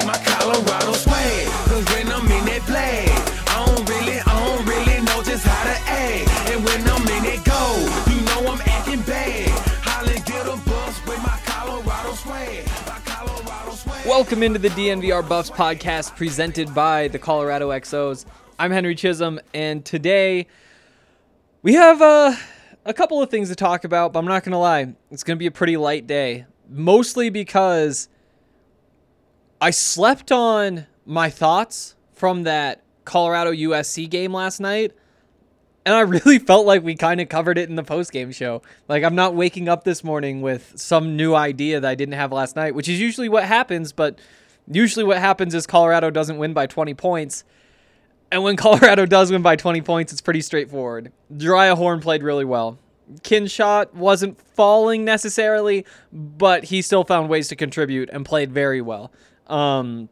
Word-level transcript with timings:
Like 0.00 0.18
my 0.18 0.24
Colorado 0.24 0.92
swag. 0.92 1.46
Cause 1.68 1.84
when 1.94 2.08
I'm 2.08 2.24
in 2.24 2.44
that 2.46 2.62
flag, 2.62 3.08
I 3.48 3.66
don't 3.66 3.88
really, 3.88 4.18
I 4.20 4.32
don't 4.46 4.66
really 4.66 5.04
know 5.04 5.22
just 5.22 5.44
how 5.46 5.64
to 5.64 5.76
act. 5.90 6.50
And 6.50 6.64
when 6.64 6.80
I'm 6.88 7.02
in 7.02 7.24
it 7.24 7.44
go, 7.44 7.62
you 8.10 8.20
know 8.24 8.52
I'm 8.52 8.60
acting 8.66 9.02
bad. 9.02 9.48
Holly 9.82 10.20
get 10.24 10.46
a 10.46 10.56
bus 10.68 11.06
with 11.06 11.22
my 11.22 11.38
Colorado 11.44 12.12
swag. 12.14 12.66
My 12.86 13.00
Colorado 13.04 13.72
swag. 13.72 14.06
Welcome 14.06 14.42
into 14.42 14.58
the 14.58 14.68
DNVR 14.70 15.28
Buffs 15.28 15.50
podcast 15.50 16.16
presented 16.16 16.74
by 16.74 17.08
the 17.08 17.18
Colorado 17.18 17.70
XOs. 17.70 18.24
I'm 18.58 18.70
Henry 18.70 18.94
Chisholm, 18.94 19.40
and 19.54 19.84
today 19.84 20.46
we 21.62 21.74
have 21.74 22.00
uh, 22.02 22.34
a 22.84 22.94
couple 22.94 23.22
of 23.22 23.30
things 23.30 23.48
to 23.48 23.54
talk 23.54 23.84
about, 23.84 24.12
but 24.12 24.18
I'm 24.18 24.26
not 24.26 24.44
going 24.44 24.52
to 24.52 24.58
lie. 24.58 24.94
It's 25.10 25.24
going 25.24 25.36
to 25.36 25.38
be 25.38 25.46
a 25.46 25.50
pretty 25.50 25.76
light 25.76 26.06
day, 26.06 26.46
mostly 26.68 27.30
because 27.30 28.08
I 29.60 29.70
slept 29.70 30.32
on 30.32 30.86
my 31.04 31.28
thoughts 31.28 31.94
from 32.14 32.44
that 32.44 32.82
Colorado 33.04 33.52
USC 33.52 34.08
game 34.08 34.32
last 34.32 34.58
night. 34.58 34.92
And 35.84 35.94
I 35.94 36.00
really 36.00 36.38
felt 36.38 36.66
like 36.66 36.82
we 36.82 36.94
kind 36.94 37.20
of 37.20 37.28
covered 37.28 37.58
it 37.58 37.68
in 37.68 37.76
the 37.76 37.84
post-game 37.84 38.32
show. 38.32 38.62
Like 38.88 39.04
I'm 39.04 39.14
not 39.14 39.34
waking 39.34 39.68
up 39.68 39.84
this 39.84 40.02
morning 40.02 40.40
with 40.40 40.72
some 40.76 41.16
new 41.16 41.34
idea 41.34 41.80
that 41.80 41.88
I 41.88 41.94
didn't 41.94 42.14
have 42.14 42.32
last 42.32 42.56
night, 42.56 42.74
which 42.74 42.88
is 42.88 43.00
usually 43.00 43.28
what 43.28 43.44
happens, 43.44 43.92
but 43.92 44.18
usually 44.70 45.04
what 45.04 45.18
happens 45.18 45.54
is 45.54 45.66
Colorado 45.66 46.10
doesn't 46.10 46.38
win 46.38 46.54
by 46.54 46.66
20 46.66 46.94
points. 46.94 47.44
And 48.32 48.42
when 48.42 48.56
Colorado 48.58 49.04
does 49.04 49.30
win 49.30 49.42
by 49.42 49.56
20 49.56 49.82
points, 49.82 50.12
it's 50.12 50.22
pretty 50.22 50.40
straightforward. 50.40 51.12
Jeriah 51.34 51.76
Horne 51.76 52.00
played 52.00 52.22
really 52.22 52.44
well. 52.46 52.78
Kinshot 53.22 53.92
wasn't 53.92 54.40
falling 54.54 55.04
necessarily, 55.04 55.84
but 56.12 56.64
he 56.64 56.80
still 56.80 57.02
found 57.02 57.28
ways 57.28 57.48
to 57.48 57.56
contribute 57.56 58.08
and 58.10 58.24
played 58.24 58.52
very 58.52 58.80
well. 58.80 59.10
Um, 59.50 60.08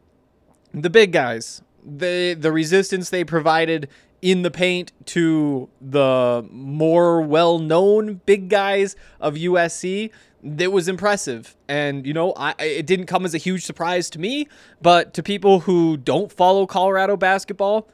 the 0.73 0.89
big 0.89 1.11
guys, 1.11 1.61
the 1.83 2.35
the 2.35 2.51
resistance 2.51 3.09
they 3.09 3.23
provided 3.23 3.89
in 4.21 4.41
the 4.41 4.51
paint 4.51 4.91
to 5.05 5.69
the 5.79 6.45
more 6.51 7.21
well-known 7.21 8.15
big 8.25 8.49
guys 8.49 8.95
of 9.21 9.35
USC, 9.35 10.11
that 10.43 10.71
was 10.71 10.87
impressive. 10.87 11.55
And 11.67 12.05
you 12.05 12.13
know, 12.13 12.33
I 12.35 12.53
it 12.59 12.85
didn't 12.85 13.05
come 13.07 13.25
as 13.25 13.33
a 13.33 13.37
huge 13.37 13.63
surprise 13.63 14.09
to 14.11 14.19
me, 14.19 14.47
but 14.81 15.13
to 15.15 15.23
people 15.23 15.61
who 15.61 15.97
don't 15.97 16.31
follow 16.31 16.65
Colorado 16.65 17.17
basketball, 17.17 17.87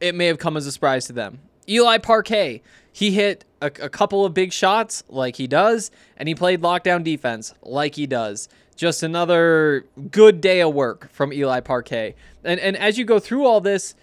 it 0.00 0.14
may 0.14 0.26
have 0.26 0.38
come 0.38 0.56
as 0.56 0.66
a 0.66 0.72
surprise 0.72 1.06
to 1.06 1.12
them. 1.12 1.40
Eli 1.68 1.98
Parquet, 1.98 2.62
he 2.92 3.10
hit 3.10 3.44
a, 3.60 3.66
a 3.66 3.88
couple 3.88 4.24
of 4.24 4.32
big 4.32 4.52
shots 4.52 5.02
like 5.08 5.36
he 5.36 5.46
does, 5.46 5.90
and 6.16 6.28
he 6.28 6.34
played 6.34 6.62
lockdown 6.62 7.02
defense 7.02 7.54
like 7.62 7.96
he 7.96 8.06
does. 8.06 8.48
Just 8.76 9.02
another 9.02 9.86
good 10.10 10.40
day 10.40 10.60
of 10.60 10.74
work 10.74 11.10
from 11.10 11.32
Eli 11.32 11.60
Parquet. 11.60 12.14
And 12.44 12.60
and 12.60 12.76
as 12.76 12.98
you 12.98 13.04
go 13.04 13.18
through 13.18 13.46
all 13.46 13.60
this, 13.60 13.94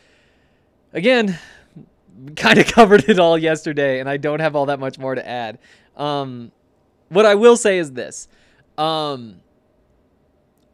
again, 0.91 1.38
kind 2.35 2.59
of 2.59 2.66
covered 2.73 3.07
it 3.07 3.19
all 3.19 3.38
yesterday, 3.38 4.00
and 4.00 4.09
I 4.09 4.17
don't 4.17 4.39
have 4.39 4.56
all 4.56 4.66
that 4.67 4.79
much 4.79 4.97
more 4.97 5.16
to 5.16 5.28
add. 5.28 5.59
Um, 5.95 6.51
what 7.09 7.25
I 7.25 7.35
will 7.35 7.56
say 7.56 7.78
is 7.78 7.91
this. 7.91 8.28
Um, 8.78 9.41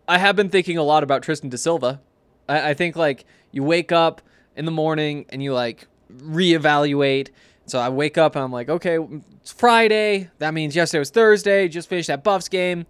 I 0.07 0.17
have 0.17 0.35
been 0.35 0.49
thinking 0.49 0.77
a 0.77 0.83
lot 0.83 1.03
about 1.03 1.21
Tristan 1.21 1.49
Da 1.49 1.57
Silva. 1.57 2.01
I, 2.47 2.69
I 2.69 2.73
think 2.73 2.95
like 2.95 3.25
you 3.51 3.63
wake 3.63 3.91
up 3.91 4.21
in 4.55 4.65
the 4.65 4.71
morning 4.71 5.25
and 5.29 5.43
you 5.43 5.53
like 5.53 5.87
reevaluate. 6.11 7.29
So 7.65 7.79
I 7.79 7.89
wake 7.89 8.17
up 8.17 8.35
and 8.35 8.43
I'm 8.43 8.51
like, 8.51 8.69
okay, 8.69 8.97
it's 9.41 9.51
Friday. 9.51 10.29
That 10.39 10.53
means 10.53 10.75
yesterday 10.75 10.99
was 10.99 11.11
Thursday. 11.11 11.67
Just 11.67 11.89
finished 11.89 12.07
that 12.07 12.23
Buffs 12.23 12.47
game. 12.47 12.85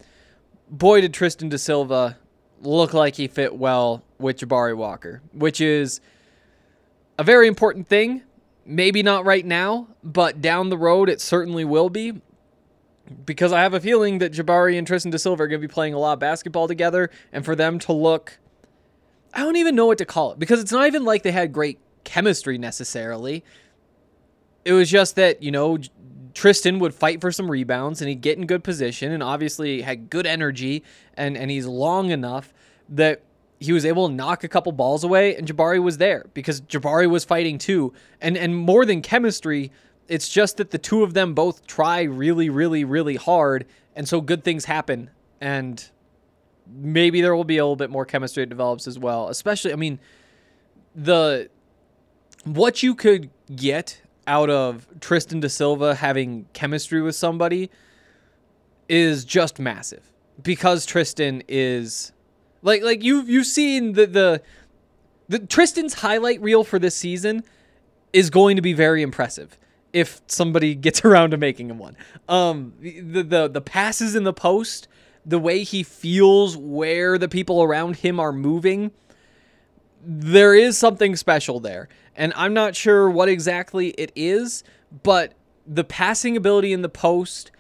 Boy, 0.69 1.01
did 1.01 1.13
Tristan 1.13 1.49
Da 1.49 1.57
Silva 1.57 2.17
look 2.61 2.93
like 2.93 3.15
he 3.15 3.27
fit 3.27 3.55
well 3.55 4.03
with 4.19 4.39
Jabari 4.39 4.75
Walker, 4.75 5.21
which 5.33 5.61
is 5.61 5.99
a 7.17 7.23
very 7.23 7.47
important 7.47 7.87
thing. 7.87 8.23
Maybe 8.65 9.01
not 9.01 9.25
right 9.25 9.45
now, 9.45 9.87
but 10.03 10.41
down 10.41 10.69
the 10.69 10.77
road 10.77 11.09
it 11.09 11.21
certainly 11.21 11.65
will 11.65 11.89
be 11.89 12.21
because 13.25 13.51
I 13.51 13.61
have 13.61 13.73
a 13.73 13.79
feeling 13.79 14.19
that 14.19 14.31
Jabari 14.31 14.77
and 14.77 14.85
Tristan 14.85 15.11
Da 15.11 15.17
Silva 15.17 15.43
are 15.43 15.47
going 15.47 15.59
to 15.61 15.67
be 15.67 15.71
playing 15.71 15.93
a 15.93 15.99
lot 15.99 16.13
of 16.13 16.19
basketball 16.19 16.67
together, 16.67 17.09
and 17.31 17.43
for 17.43 17.55
them 17.55 17.79
to 17.79 17.93
look, 17.93 18.37
I 19.33 19.39
don't 19.39 19.55
even 19.55 19.75
know 19.75 19.85
what 19.85 19.97
to 19.99 20.05
call 20.05 20.31
it 20.33 20.39
because 20.39 20.59
it's 20.59 20.71
not 20.71 20.87
even 20.87 21.03
like 21.03 21.23
they 21.23 21.31
had 21.31 21.51
great 21.51 21.79
chemistry 22.03 22.57
necessarily. 22.57 23.43
It 24.65 24.73
was 24.73 24.89
just 24.89 25.15
that 25.15 25.41
you 25.41 25.51
know 25.51 25.77
Tristan 26.33 26.79
would 26.79 26.93
fight 26.93 27.21
for 27.21 27.31
some 27.31 27.49
rebounds 27.49 28.01
and 28.01 28.09
he'd 28.09 28.21
get 28.21 28.37
in 28.37 28.45
good 28.45 28.63
position, 28.63 29.11
and 29.11 29.23
obviously 29.23 29.81
had 29.81 30.09
good 30.09 30.25
energy, 30.25 30.83
and 31.15 31.37
and 31.37 31.51
he's 31.51 31.65
long 31.65 32.11
enough 32.11 32.53
that 32.89 33.21
he 33.59 33.73
was 33.73 33.85
able 33.85 34.07
to 34.07 34.13
knock 34.13 34.43
a 34.43 34.47
couple 34.47 34.71
balls 34.71 35.03
away, 35.03 35.35
and 35.35 35.47
Jabari 35.47 35.81
was 35.81 35.97
there 35.97 36.25
because 36.33 36.61
Jabari 36.61 37.09
was 37.09 37.25
fighting 37.25 37.57
too, 37.57 37.93
and 38.21 38.37
and 38.37 38.55
more 38.55 38.85
than 38.85 39.01
chemistry 39.01 39.71
it's 40.09 40.27
just 40.27 40.57
that 40.57 40.71
the 40.71 40.77
two 40.77 41.03
of 41.03 41.13
them 41.13 41.33
both 41.33 41.65
try 41.67 42.01
really, 42.01 42.49
really, 42.49 42.83
really 42.83 43.15
hard, 43.15 43.65
and 43.95 44.09
so 44.09 44.19
good 44.19 44.43
things 44.43 44.65
happen. 44.65 45.11
And 45.39 45.87
maybe 46.67 47.21
there 47.21 47.35
will 47.35 47.43
be 47.43 47.59
a 47.59 47.63
little 47.63 47.75
bit 47.75 47.91
more 47.91 48.05
chemistry 48.05 48.43
that 48.43 48.49
develops 48.49 48.87
as 48.87 48.97
well. 48.97 49.29
Especially, 49.29 49.71
I 49.71 49.75
mean, 49.75 49.99
the 50.95 51.49
what 52.43 52.81
you 52.81 52.95
could 52.95 53.29
get 53.55 54.01
out 54.29 54.51
of 54.51 54.87
Tristan 55.01 55.39
Da 55.39 55.47
Silva 55.49 55.95
having 55.95 56.45
chemistry 56.53 57.01
with 57.01 57.15
somebody 57.15 57.71
is 58.87 59.25
just 59.25 59.59
massive 59.59 60.11
because 60.41 60.85
Tristan 60.85 61.41
is 61.47 62.11
like 62.61 62.83
like 62.83 63.03
you 63.03 63.23
you've 63.23 63.47
seen 63.47 63.93
the 63.93 64.05
the 64.05 64.41
the 65.27 65.39
Tristan's 65.39 65.95
highlight 65.95 66.41
reel 66.41 66.63
for 66.63 66.77
this 66.77 66.95
season 66.95 67.43
is 68.13 68.29
going 68.29 68.55
to 68.55 68.61
be 68.61 68.73
very 68.73 69.01
impressive 69.01 69.57
if 69.93 70.21
somebody 70.27 70.75
gets 70.85 71.03
around 71.03 71.31
to 71.31 71.37
making 71.37 71.69
him 71.69 71.79
one. 71.79 71.97
Um, 72.29 72.73
the 72.79 73.23
the 73.23 73.47
the 73.47 73.61
passes 73.61 74.15
in 74.15 74.25
the 74.25 74.33
post, 74.33 74.87
the 75.25 75.39
way 75.39 75.63
he 75.63 75.81
feels 75.81 76.55
where 76.55 77.17
the 77.17 77.27
people 77.27 77.63
around 77.63 77.97
him 77.97 78.19
are 78.19 78.31
moving, 78.31 78.91
there 80.01 80.55
is 80.55 80.77
something 80.77 81.15
special 81.15 81.59
there. 81.59 81.89
And 82.15 82.33
I'm 82.35 82.53
not 82.53 82.75
sure 82.75 83.09
what 83.09 83.29
exactly 83.29 83.89
it 83.89 84.11
is, 84.15 84.63
but 85.03 85.33
the 85.65 85.83
passing 85.83 86.35
ability 86.35 86.73
in 86.73 86.81
the 86.81 86.89
post 86.89 87.51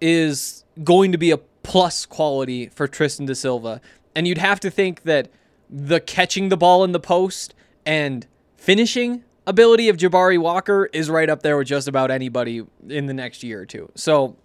is 0.00 0.64
going 0.82 1.12
to 1.12 1.18
be 1.18 1.30
a 1.30 1.38
plus 1.38 2.04
quality 2.04 2.68
for 2.68 2.86
Tristan 2.86 3.26
Da 3.26 3.34
Silva. 3.34 3.80
And 4.14 4.28
you'd 4.28 4.38
have 4.38 4.60
to 4.60 4.70
think 4.70 5.02
that 5.02 5.30
the 5.70 6.00
catching 6.00 6.48
the 6.48 6.56
ball 6.56 6.84
in 6.84 6.92
the 6.92 7.00
post 7.00 7.54
and 7.86 8.26
finishing 8.56 9.24
ability 9.46 9.88
of 9.88 9.96
Jabari 9.96 10.38
Walker 10.38 10.88
is 10.92 11.10
right 11.10 11.28
up 11.28 11.42
there 11.42 11.56
with 11.56 11.66
just 11.66 11.88
about 11.88 12.10
anybody 12.10 12.64
in 12.88 13.06
the 13.06 13.14
next 13.14 13.42
year 13.42 13.60
or 13.62 13.66
two. 13.66 13.90
So 13.94 14.36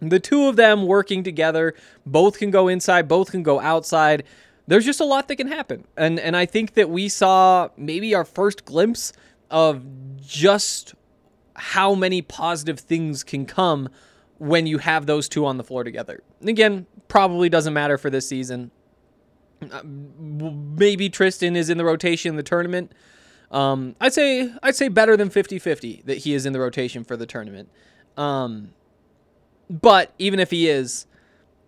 the 0.00 0.20
two 0.20 0.46
of 0.46 0.56
them 0.56 0.86
working 0.86 1.22
together, 1.22 1.74
both 2.04 2.38
can 2.38 2.50
go 2.50 2.68
inside, 2.68 3.08
both 3.08 3.30
can 3.30 3.42
go 3.42 3.60
outside. 3.60 4.24
There's 4.66 4.84
just 4.84 5.00
a 5.00 5.04
lot 5.04 5.28
that 5.28 5.36
can 5.36 5.48
happen. 5.48 5.84
And 5.96 6.18
and 6.18 6.36
I 6.36 6.46
think 6.46 6.74
that 6.74 6.90
we 6.90 7.08
saw 7.08 7.68
maybe 7.76 8.14
our 8.14 8.24
first 8.24 8.64
glimpse 8.64 9.12
of 9.50 9.82
just 10.20 10.94
how 11.54 11.94
many 11.94 12.20
positive 12.22 12.80
things 12.80 13.22
can 13.24 13.46
come 13.46 13.88
when 14.38 14.66
you 14.66 14.78
have 14.78 15.06
those 15.06 15.28
two 15.28 15.46
on 15.46 15.56
the 15.56 15.64
floor 15.64 15.84
together. 15.84 16.22
Again, 16.42 16.86
probably 17.08 17.48
doesn't 17.48 17.72
matter 17.72 17.96
for 17.96 18.10
this 18.10 18.28
season. 18.28 18.70
Uh, 19.72 19.82
Maybe 19.84 21.08
Tristan 21.08 21.56
is 21.56 21.70
in 21.70 21.78
the 21.78 21.84
rotation 21.84 22.30
in 22.30 22.36
the 22.36 22.42
tournament. 22.42 22.92
Um, 23.50 23.94
I'd 24.00 24.12
say 24.12 24.52
I'd 24.62 24.76
say 24.76 24.88
better 24.88 25.16
than 25.16 25.30
50-50 25.30 26.04
that 26.04 26.18
he 26.18 26.34
is 26.34 26.44
in 26.44 26.52
the 26.52 26.60
rotation 26.60 27.04
for 27.04 27.16
the 27.16 27.26
tournament. 27.26 27.70
Um, 28.16 28.74
but 29.70 30.12
even 30.18 30.40
if 30.40 30.50
he 30.50 30.68
is, 30.68 31.06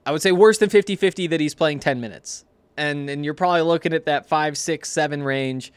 I 0.04 0.12
would 0.12 0.22
say 0.22 0.32
worse 0.32 0.58
than 0.58 0.68
50 0.68 0.96
50 0.96 1.26
that 1.28 1.40
he's 1.40 1.54
playing 1.54 1.80
10 1.80 2.00
minutes. 2.00 2.44
And, 2.78 3.10
and 3.10 3.24
you're 3.24 3.34
probably 3.34 3.62
looking 3.62 3.92
at 3.92 4.06
that 4.06 4.28
five, 4.28 4.56
six, 4.56 4.88
seven 4.88 5.22
range 5.22 5.72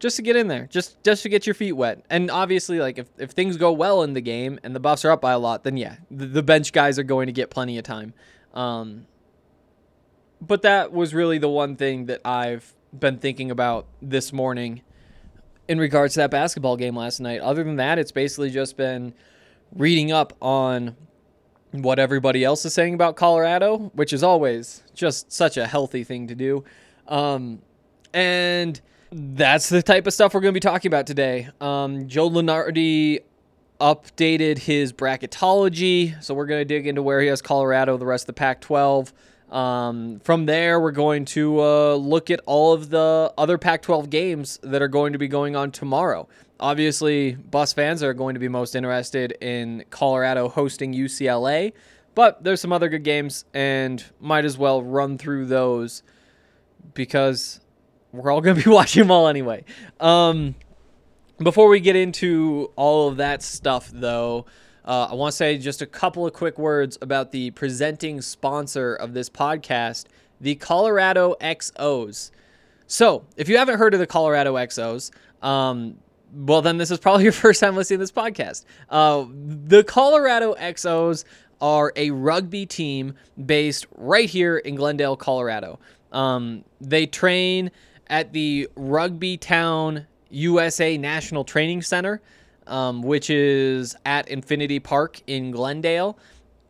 just 0.00 0.16
to 0.16 0.22
get 0.22 0.34
in 0.34 0.48
there, 0.48 0.66
just 0.66 1.00
just 1.04 1.22
to 1.22 1.28
get 1.28 1.46
your 1.46 1.54
feet 1.54 1.72
wet. 1.72 2.02
And 2.08 2.30
obviously, 2.30 2.80
like 2.80 2.98
if, 2.98 3.06
if 3.18 3.30
things 3.32 3.56
go 3.56 3.70
well 3.70 4.02
in 4.02 4.14
the 4.14 4.22
game 4.22 4.58
and 4.64 4.74
the 4.74 4.80
Buffs 4.80 5.04
are 5.04 5.10
up 5.10 5.20
by 5.20 5.32
a 5.32 5.38
lot, 5.38 5.62
then 5.62 5.76
yeah, 5.76 5.96
the, 6.10 6.26
the 6.26 6.42
bench 6.42 6.72
guys 6.72 6.98
are 6.98 7.04
going 7.04 7.26
to 7.26 7.32
get 7.32 7.50
plenty 7.50 7.76
of 7.76 7.84
time. 7.84 8.14
Um, 8.54 9.06
but 10.40 10.62
that 10.62 10.92
was 10.92 11.14
really 11.14 11.38
the 11.38 11.50
one 11.50 11.76
thing 11.76 12.06
that 12.06 12.22
I've 12.24 12.74
been 12.98 13.18
thinking 13.18 13.50
about 13.50 13.86
this 14.00 14.32
morning 14.32 14.80
in 15.68 15.78
regards 15.78 16.14
to 16.14 16.20
that 16.20 16.30
basketball 16.30 16.76
game 16.76 16.96
last 16.96 17.20
night. 17.20 17.40
Other 17.40 17.62
than 17.62 17.76
that, 17.76 17.98
it's 17.98 18.10
basically 18.10 18.50
just 18.50 18.76
been 18.76 19.12
reading 19.76 20.10
up 20.10 20.32
on 20.40 20.96
what 21.72 21.98
everybody 21.98 22.44
else 22.44 22.64
is 22.64 22.74
saying 22.74 22.94
about 22.94 23.16
Colorado, 23.16 23.90
which 23.94 24.12
is 24.12 24.22
always 24.22 24.82
just 24.94 25.32
such 25.32 25.56
a 25.56 25.66
healthy 25.66 26.04
thing 26.04 26.26
to 26.28 26.34
do. 26.34 26.64
Um, 27.08 27.60
and 28.12 28.80
that's 29.12 29.68
the 29.68 29.82
type 29.82 30.06
of 30.06 30.12
stuff 30.12 30.34
we're 30.34 30.40
going 30.40 30.52
to 30.54 30.56
be 30.56 30.60
talking 30.60 30.88
about 30.88 31.06
today. 31.06 31.48
Um, 31.60 32.08
Joe 32.08 32.28
Lunardi 32.28 33.20
updated 33.80 34.58
his 34.58 34.92
bracketology, 34.92 36.22
so 36.22 36.34
we're 36.34 36.46
going 36.46 36.60
to 36.60 36.64
dig 36.64 36.86
into 36.86 37.02
where 37.02 37.20
he 37.20 37.28
has 37.28 37.40
Colorado, 37.40 37.96
the 37.96 38.06
rest 38.06 38.24
of 38.24 38.26
the 38.28 38.32
Pac 38.34 38.60
12. 38.60 39.12
Um, 39.50 40.20
from 40.20 40.46
there, 40.46 40.80
we're 40.80 40.92
going 40.92 41.24
to 41.26 41.60
uh, 41.60 41.94
look 41.94 42.30
at 42.30 42.40
all 42.46 42.72
of 42.72 42.90
the 42.90 43.32
other 43.36 43.58
Pac 43.58 43.82
12 43.82 44.08
games 44.08 44.60
that 44.62 44.80
are 44.80 44.88
going 44.88 45.12
to 45.12 45.18
be 45.18 45.28
going 45.28 45.56
on 45.56 45.72
tomorrow. 45.72 46.28
Obviously, 46.60 47.34
Buffs 47.34 47.72
fans 47.72 48.02
are 48.02 48.14
going 48.14 48.34
to 48.34 48.40
be 48.40 48.48
most 48.48 48.76
interested 48.76 49.32
in 49.40 49.84
Colorado 49.90 50.48
hosting 50.48 50.94
UCLA, 50.94 51.72
but 52.14 52.44
there's 52.44 52.60
some 52.60 52.72
other 52.72 52.88
good 52.88 53.02
games, 53.02 53.44
and 53.52 54.04
might 54.20 54.44
as 54.44 54.56
well 54.56 54.82
run 54.82 55.18
through 55.18 55.46
those 55.46 56.02
because 56.94 57.60
we're 58.12 58.30
all 58.30 58.40
going 58.40 58.56
to 58.56 58.62
be 58.62 58.70
watching 58.74 59.02
them 59.02 59.10
all 59.10 59.26
anyway. 59.26 59.64
Um, 59.98 60.54
before 61.38 61.68
we 61.68 61.80
get 61.80 61.96
into 61.96 62.70
all 62.76 63.08
of 63.08 63.16
that 63.16 63.42
stuff, 63.42 63.90
though, 63.92 64.46
uh, 64.84 65.08
I 65.10 65.14
want 65.14 65.32
to 65.32 65.36
say 65.36 65.58
just 65.58 65.82
a 65.82 65.86
couple 65.86 66.26
of 66.26 66.32
quick 66.32 66.58
words 66.58 66.98
about 67.00 67.32
the 67.32 67.50
presenting 67.52 68.20
sponsor 68.20 68.94
of 68.94 69.14
this 69.14 69.28
podcast, 69.28 70.06
the 70.40 70.54
Colorado 70.54 71.36
XOs. 71.40 72.30
So, 72.86 73.24
if 73.36 73.48
you 73.48 73.56
haven't 73.56 73.78
heard 73.78 73.94
of 73.94 74.00
the 74.00 74.06
Colorado 74.06 74.54
XOs, 74.54 75.10
um, 75.42 75.96
well, 76.32 76.62
then 76.62 76.76
this 76.78 76.90
is 76.90 76.98
probably 76.98 77.22
your 77.24 77.32
first 77.32 77.60
time 77.60 77.76
listening 77.76 77.98
to 77.98 78.02
this 78.02 78.12
podcast. 78.12 78.64
Uh, 78.88 79.26
the 79.30 79.84
Colorado 79.84 80.54
XOs 80.54 81.24
are 81.60 81.92
a 81.96 82.10
rugby 82.10 82.66
team 82.66 83.14
based 83.44 83.86
right 83.96 84.28
here 84.28 84.58
in 84.58 84.74
Glendale, 84.74 85.16
Colorado. 85.16 85.78
Um, 86.12 86.64
they 86.80 87.06
train 87.06 87.70
at 88.08 88.32
the 88.32 88.68
Rugby 88.74 89.36
Town 89.36 90.06
USA 90.30 90.96
National 90.96 91.44
Training 91.44 91.82
Center, 91.82 92.20
um, 92.66 93.02
which 93.02 93.30
is 93.30 93.96
at 94.04 94.28
Infinity 94.28 94.80
Park 94.80 95.20
in 95.26 95.50
Glendale. 95.50 96.18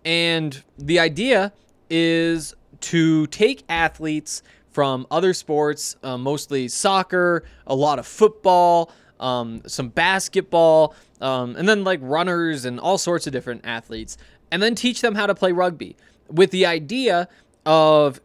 And 0.04 0.62
the 0.78 0.98
idea 0.98 1.52
is 1.88 2.54
to 2.80 3.26
take 3.26 3.64
athletes 3.68 4.42
from 4.70 5.06
other 5.10 5.34
sports, 5.34 5.96
uh, 6.02 6.16
mostly 6.16 6.68
soccer, 6.68 7.44
a 7.66 7.74
lot 7.74 7.98
of 7.98 8.06
football, 8.06 8.90
um, 9.18 9.62
some 9.66 9.88
basketball, 9.88 10.94
um, 11.20 11.56
and 11.56 11.68
then 11.68 11.84
like 11.84 12.00
runners 12.02 12.64
and 12.64 12.80
all 12.80 12.96
sorts 12.96 13.26
of 13.26 13.32
different 13.32 13.60
athletes, 13.64 14.16
and 14.50 14.62
then 14.62 14.74
teach 14.74 15.00
them 15.00 15.14
how 15.14 15.26
to 15.26 15.34
play 15.34 15.52
rugby 15.52 15.96
with 16.28 16.50
the 16.50 16.64
idea 16.64 17.28
of 17.66 18.20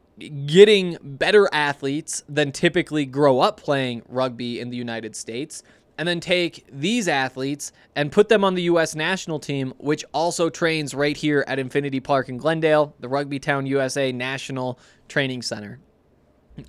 getting 0.45 0.97
better 1.01 1.49
athletes 1.51 2.23
than 2.29 2.51
typically 2.51 3.05
grow 3.05 3.39
up 3.39 3.59
playing 3.59 4.01
rugby 4.07 4.59
in 4.59 4.69
the 4.69 4.77
United 4.77 5.15
States, 5.15 5.63
and 5.97 6.07
then 6.07 6.19
take 6.19 6.65
these 6.71 7.07
athletes 7.07 7.71
and 7.95 8.11
put 8.11 8.29
them 8.29 8.43
on 8.43 8.55
the 8.55 8.63
U.S. 8.63 8.95
national 8.95 9.39
team, 9.39 9.73
which 9.77 10.03
also 10.13 10.49
trains 10.49 10.93
right 10.93 11.15
here 11.15 11.43
at 11.47 11.59
Infinity 11.59 11.99
Park 11.99 12.29
in 12.29 12.37
Glendale, 12.37 12.93
the 12.99 13.07
Rugby 13.07 13.39
Town 13.39 13.65
USA 13.65 14.11
National 14.11 14.79
Training 15.07 15.41
Center. 15.41 15.79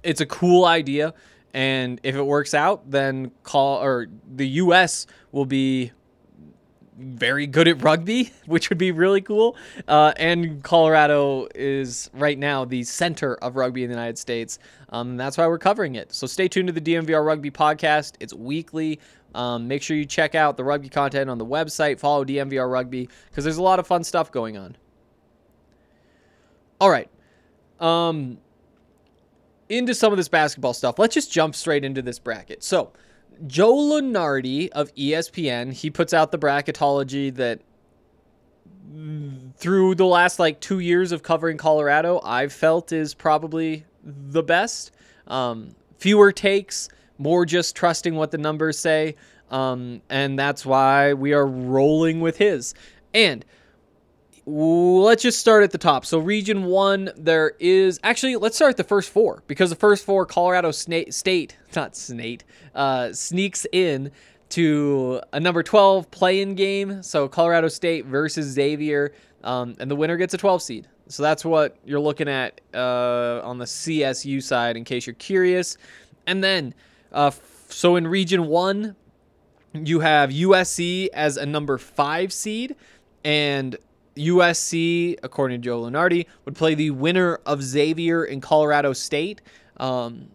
It's 0.03 0.21
a 0.21 0.27
cool 0.27 0.65
idea, 0.65 1.15
and 1.55 2.01
if 2.03 2.15
it 2.15 2.23
works 2.23 2.55
out, 2.55 2.91
then 2.91 3.31
call 3.43 3.83
or 3.83 4.07
the 4.35 4.49
U.S. 4.49 5.07
will 5.33 5.47
be 5.47 5.93
very 6.99 7.47
good 7.47 7.69
at 7.69 7.83
rugby, 7.83 8.33
which 8.47 8.69
would 8.69 8.79
be 8.79 8.91
really 8.91 9.21
cool. 9.21 9.57
Uh, 9.87 10.13
and 10.17 10.63
Colorado 10.63 11.47
is 11.55 12.11
right 12.15 12.39
now 12.39 12.65
the 12.65 12.83
center 12.85 13.35
of 13.37 13.57
rugby 13.57 13.85
in 13.85 13.91
the 13.91 13.95
United 13.95 14.19
States. 14.19 14.59
Um, 14.91 15.17
that's 15.17 15.37
why 15.37 15.47
we're 15.47 15.59
covering 15.59 15.95
it. 15.95 16.13
So 16.13 16.27
stay 16.27 16.49
tuned 16.49 16.69
to 16.69 16.73
the 16.73 16.81
DNVR 16.81 17.25
Rugby 17.25 17.51
podcast. 17.51 18.15
It's 18.21 18.33
weekly. 18.33 19.01
Um, 19.37 19.69
make 19.69 19.83
sure 19.83 19.97
you 19.97 20.07
check 20.07 20.35
out 20.35 20.57
the 20.57 20.65
rugby 20.65 20.89
content 20.89 21.29
on 21.29 21.39
the 21.39 21.47
website. 21.47 22.01
Follow 22.01 22.25
DNVR 22.25 22.71
Rugby 22.71 23.09
because 23.29 23.45
there's 23.45 23.59
a 23.59 23.63
lot 23.63 23.79
of 23.79 23.87
fun 23.87 24.03
stuff 24.03 24.33
going 24.33 24.57
on. 24.57 24.77
All 26.81 26.91
right. 26.91 27.09
Um, 27.79 28.39
into 29.69 29.95
some 29.95 30.13
of 30.13 30.17
this 30.17 30.29
basketball 30.29 30.73
stuff. 30.73 30.99
Let's 30.99 31.15
just 31.15 31.31
jump 31.31 31.55
straight 31.55 31.85
into 31.85 32.01
this 32.03 32.19
bracket. 32.19 32.63
So, 32.63 32.93
Joe 33.47 33.75
Lunardi 33.75 34.71
of 34.71 34.95
ESPN, 34.95 35.73
he 35.73 35.91
puts 35.91 36.15
out 36.15 36.33
the 36.33 36.39
bracketology 36.39 37.35
that 37.35 37.61
through 39.57 39.95
the 39.95 40.07
last 40.07 40.39
like 40.39 40.61
two 40.61 40.79
years 40.79 41.13
of 41.13 41.23
covering 41.23 41.59
Colorado, 41.59 42.21
I've 42.25 42.53
felt 42.53 42.93
is 42.93 43.15
probably 43.15 43.85
the 44.03 44.43
best. 44.43 44.93
Um, 45.27 45.75
fewer 45.99 46.33
takes, 46.33 46.89
more 47.19 47.45
just 47.45 47.77
trusting 47.77 48.15
what 48.15 48.31
the 48.31 48.39
numbers 48.39 48.79
say. 48.79 49.17
Um, 49.51 50.03
and 50.11 50.39
that's 50.39 50.67
why 50.67 51.15
we 51.15 51.33
are 51.33 51.47
rolling 51.47 52.21
with 52.21 52.37
his. 52.37 52.75
And 53.15 53.45
let's 54.47 55.23
just 55.23 55.41
start 55.41 55.65
at 55.65 55.73
the 55.73 55.79
top. 55.79 56.07
So, 56.07 56.19
Region 56.19 56.65
1, 56.65 57.11
there 57.17 57.55
is 57.59 57.99
actually, 58.03 58.37
let's 58.37 58.57
start 58.57 58.77
the 58.77 58.85
first 58.85 59.11
four 59.11 59.43
because 59.47 59.71
the 59.71 59.77
first 59.77 60.05
four, 60.05 60.25
Colorado 60.25 60.71
Sna- 60.71 61.13
State, 61.13 61.57
not 61.77 61.97
Snake, 61.97 62.45
uh, 62.75 63.13
sneaks 63.13 63.67
in 63.73 64.13
to 64.49 65.21
a 65.33 65.41
number 65.41 65.63
12 65.63 66.11
play 66.11 66.41
in 66.41 66.55
game. 66.55 67.03
So, 67.03 67.29
Colorado 67.29 67.69
State 67.69 68.07
versus 68.07 68.47
Xavier, 68.47 69.13
um, 69.43 69.75
and 69.81 69.91
the 69.91 69.97
winner 69.97 70.17
gets 70.17 70.35
a 70.35 70.39
12 70.39 70.63
seed. 70.63 70.89
So, 71.09 71.23
that's 71.23 71.45
what 71.45 71.77
you're 71.85 72.01
looking 72.01 72.29
at 72.29 72.61
uh, 72.73 73.41
on 73.43 73.59
the 73.59 73.65
CSU 73.65 74.43
side 74.43 74.77
in 74.77 74.85
case 74.85 75.07
you're 75.07 75.15
curious. 75.15 75.77
And 76.29 76.43
then, 76.43 76.73
uh, 77.13 77.31
so 77.69 77.97
in 77.97 78.07
Region 78.07 78.47
1, 78.47 78.97
you 79.75 80.01
have 80.01 80.31
USC 80.31 81.09
as 81.13 81.37
a 81.37 81.47
number 81.47 81.79
five 81.79 82.33
seed, 82.33 82.77
and 83.25 83.77
USC, 84.17 85.19
according 85.23 85.61
to 85.61 85.65
Joe 85.65 85.83
Lunardi, 85.83 86.27
would 86.45 86.55
play 86.55 86.75
the 86.75 86.91
winner 86.91 87.41
of 87.47 87.63
Xavier 87.63 88.25
and 88.25 88.41
Colorado 88.41 88.93
State. 88.93 89.43
Um, 89.77 90.29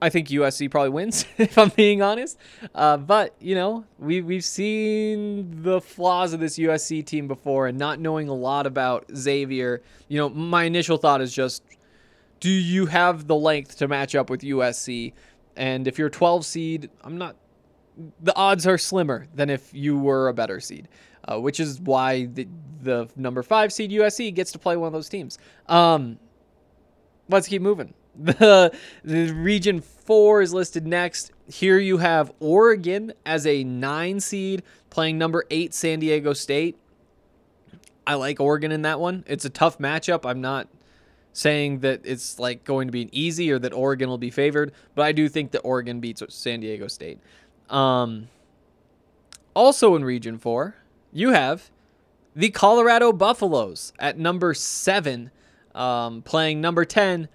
I 0.00 0.10
think 0.10 0.28
USC 0.28 0.70
probably 0.70 0.90
wins, 0.90 1.26
if 1.38 1.58
I'm 1.58 1.70
being 1.70 2.02
honest. 2.02 2.38
Uh, 2.74 2.96
but 2.96 3.34
you 3.40 3.54
know, 3.54 3.84
we 3.98 4.22
we've 4.22 4.44
seen 4.44 5.62
the 5.62 5.80
flaws 5.80 6.32
of 6.32 6.40
this 6.40 6.58
USC 6.58 7.04
team 7.04 7.28
before, 7.28 7.66
and 7.66 7.78
not 7.78 8.00
knowing 8.00 8.28
a 8.28 8.34
lot 8.34 8.66
about 8.66 9.04
Xavier. 9.14 9.82
You 10.08 10.18
know, 10.18 10.28
my 10.28 10.64
initial 10.64 10.96
thought 10.96 11.20
is 11.20 11.34
just, 11.34 11.62
do 12.40 12.50
you 12.50 12.86
have 12.86 13.26
the 13.26 13.34
length 13.34 13.78
to 13.78 13.88
match 13.88 14.14
up 14.14 14.30
with 14.30 14.42
USC? 14.42 15.12
And 15.56 15.88
if 15.88 15.98
you're 15.98 16.10
12 16.10 16.44
seed, 16.46 16.90
I'm 17.02 17.18
not. 17.18 17.36
The 18.20 18.34
odds 18.36 18.66
are 18.66 18.78
slimmer 18.78 19.26
than 19.34 19.50
if 19.50 19.74
you 19.74 19.98
were 19.98 20.28
a 20.28 20.34
better 20.34 20.60
seed, 20.60 20.88
uh, 21.24 21.40
which 21.40 21.58
is 21.58 21.80
why 21.80 22.26
the 22.26 22.46
the 22.80 23.08
number 23.16 23.42
five 23.42 23.72
seed 23.72 23.90
USC 23.90 24.32
gets 24.32 24.52
to 24.52 24.58
play 24.58 24.76
one 24.76 24.86
of 24.86 24.92
those 24.92 25.08
teams. 25.08 25.38
Um, 25.66 26.18
let's 27.28 27.48
keep 27.48 27.62
moving. 27.62 27.94
The, 28.20 28.72
the 29.04 29.32
region 29.32 29.80
four 29.80 30.42
is 30.42 30.52
listed 30.52 30.84
next. 30.84 31.30
Here 31.46 31.78
you 31.78 31.98
have 31.98 32.32
Oregon 32.40 33.12
as 33.24 33.46
a 33.46 33.62
nine 33.62 34.18
seed 34.18 34.64
playing 34.90 35.18
number 35.18 35.44
eight 35.50 35.72
San 35.72 36.00
Diego 36.00 36.32
State. 36.32 36.76
I 38.08 38.14
like 38.14 38.40
Oregon 38.40 38.72
in 38.72 38.82
that 38.82 38.98
one. 38.98 39.22
It's 39.28 39.44
a 39.44 39.50
tough 39.50 39.78
matchup. 39.78 40.28
I'm 40.28 40.40
not 40.40 40.66
saying 41.38 41.78
that 41.78 42.00
it's 42.02 42.40
like 42.40 42.64
going 42.64 42.88
to 42.88 42.92
be 42.92 43.02
an 43.02 43.08
easy 43.12 43.50
or 43.52 43.60
that 43.60 43.72
Oregon 43.72 44.08
will 44.08 44.18
be 44.18 44.30
favored, 44.30 44.72
but 44.96 45.04
I 45.04 45.12
do 45.12 45.28
think 45.28 45.52
that 45.52 45.60
Oregon 45.60 46.00
beats 46.00 46.20
San 46.30 46.60
Diego 46.60 46.88
State. 46.88 47.20
Um, 47.70 48.28
also 49.54 49.94
in 49.94 50.04
Region 50.04 50.36
4, 50.36 50.74
you 51.12 51.30
have 51.30 51.70
the 52.34 52.50
Colorado 52.50 53.12
Buffaloes 53.12 53.92
at 54.00 54.18
number 54.18 54.52
7, 54.52 55.30
um, 55.76 56.22
playing 56.22 56.60
number 56.60 56.84
10, 56.84 57.28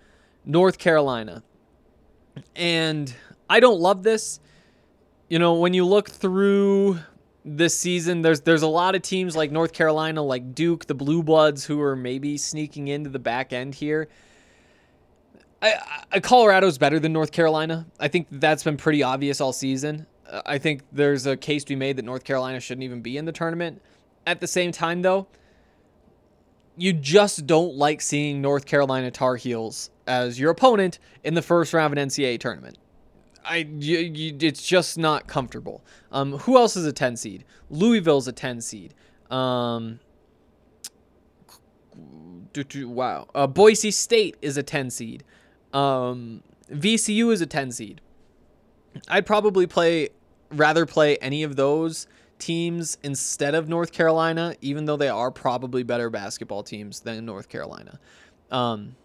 North 0.43 0.77
Carolina. 0.77 1.41
And 2.57 3.13
I 3.49 3.61
don't 3.61 3.79
love 3.79 4.03
this. 4.03 4.41
You 5.29 5.39
know, 5.39 5.53
when 5.53 5.73
you 5.73 5.85
look 5.85 6.09
through 6.09 6.99
this 7.45 7.77
season. 7.77 8.21
There's 8.21 8.41
there's 8.41 8.61
a 8.61 8.67
lot 8.67 8.95
of 8.95 9.01
teams 9.01 9.35
like 9.35 9.51
North 9.51 9.73
Carolina, 9.73 10.21
like 10.21 10.55
Duke, 10.55 10.85
the 10.85 10.95
Blue 10.95 11.23
Bloods, 11.23 11.65
who 11.65 11.81
are 11.81 11.95
maybe 11.95 12.37
sneaking 12.37 12.87
into 12.87 13.09
the 13.09 13.19
back 13.19 13.53
end 13.53 13.75
here. 13.75 14.07
I, 15.61 16.03
I, 16.11 16.19
Colorado's 16.19 16.77
better 16.77 16.99
than 16.99 17.13
North 17.13 17.31
Carolina. 17.31 17.85
I 17.99 18.09
think 18.09 18.27
that's 18.31 18.63
been 18.63 18.77
pretty 18.77 19.01
obvious 19.01 19.39
all 19.39 19.53
season. 19.53 20.05
I 20.45 20.57
think 20.57 20.81
there's 20.91 21.25
a 21.25 21.37
case 21.37 21.63
to 21.65 21.69
be 21.69 21.75
made 21.75 21.97
that 21.97 22.05
North 22.05 22.23
Carolina 22.23 22.59
shouldn't 22.59 22.83
even 22.83 23.01
be 23.01 23.17
in 23.17 23.25
the 23.25 23.31
tournament. 23.31 23.81
At 24.25 24.39
the 24.39 24.47
same 24.47 24.71
time, 24.71 25.01
though, 25.01 25.27
you 26.75 26.91
just 26.93 27.45
don't 27.45 27.75
like 27.75 28.01
seeing 28.01 28.41
North 28.41 28.65
Carolina 28.65 29.11
Tar 29.11 29.35
Heels 29.35 29.91
as 30.07 30.39
your 30.39 30.51
opponent 30.51 30.99
in 31.23 31.33
the 31.33 31.41
first 31.41 31.73
round 31.73 31.93
of 31.93 31.97
an 31.97 32.09
NCAA 32.09 32.39
tournament. 32.39 32.77
I, 33.45 33.57
you, 33.57 33.99
you, 33.99 34.37
it's 34.41 34.65
just 34.65 34.97
not 34.97 35.27
comfortable. 35.27 35.83
Um, 36.11 36.33
who 36.39 36.57
else 36.57 36.75
is 36.75 36.85
a 36.85 36.93
10 36.93 37.17
seed? 37.17 37.45
Louisville's 37.69 38.27
a 38.27 38.31
10 38.31 38.61
seed. 38.61 38.93
Um, 39.29 39.99
wow. 42.75 43.27
Uh, 43.33 43.47
Boise 43.47 43.91
State 43.91 44.37
is 44.41 44.57
a 44.57 44.63
10 44.63 44.89
seed. 44.89 45.23
Um, 45.73 46.43
VCU 46.71 47.31
is 47.31 47.41
a 47.41 47.45
10 47.45 47.71
seed. 47.71 48.01
I'd 49.07 49.25
probably 49.25 49.67
play 49.67 50.09
rather 50.51 50.85
play 50.85 51.17
any 51.17 51.43
of 51.43 51.55
those 51.55 52.07
teams 52.37 52.97
instead 53.03 53.55
of 53.55 53.67
North 53.67 53.91
Carolina, 53.91 54.55
even 54.61 54.85
though 54.85 54.97
they 54.97 55.09
are 55.09 55.31
probably 55.31 55.83
better 55.83 56.09
basketball 56.09 56.63
teams 56.63 56.99
than 56.99 57.25
North 57.25 57.49
Carolina. 57.49 57.99
Um, 58.51 58.95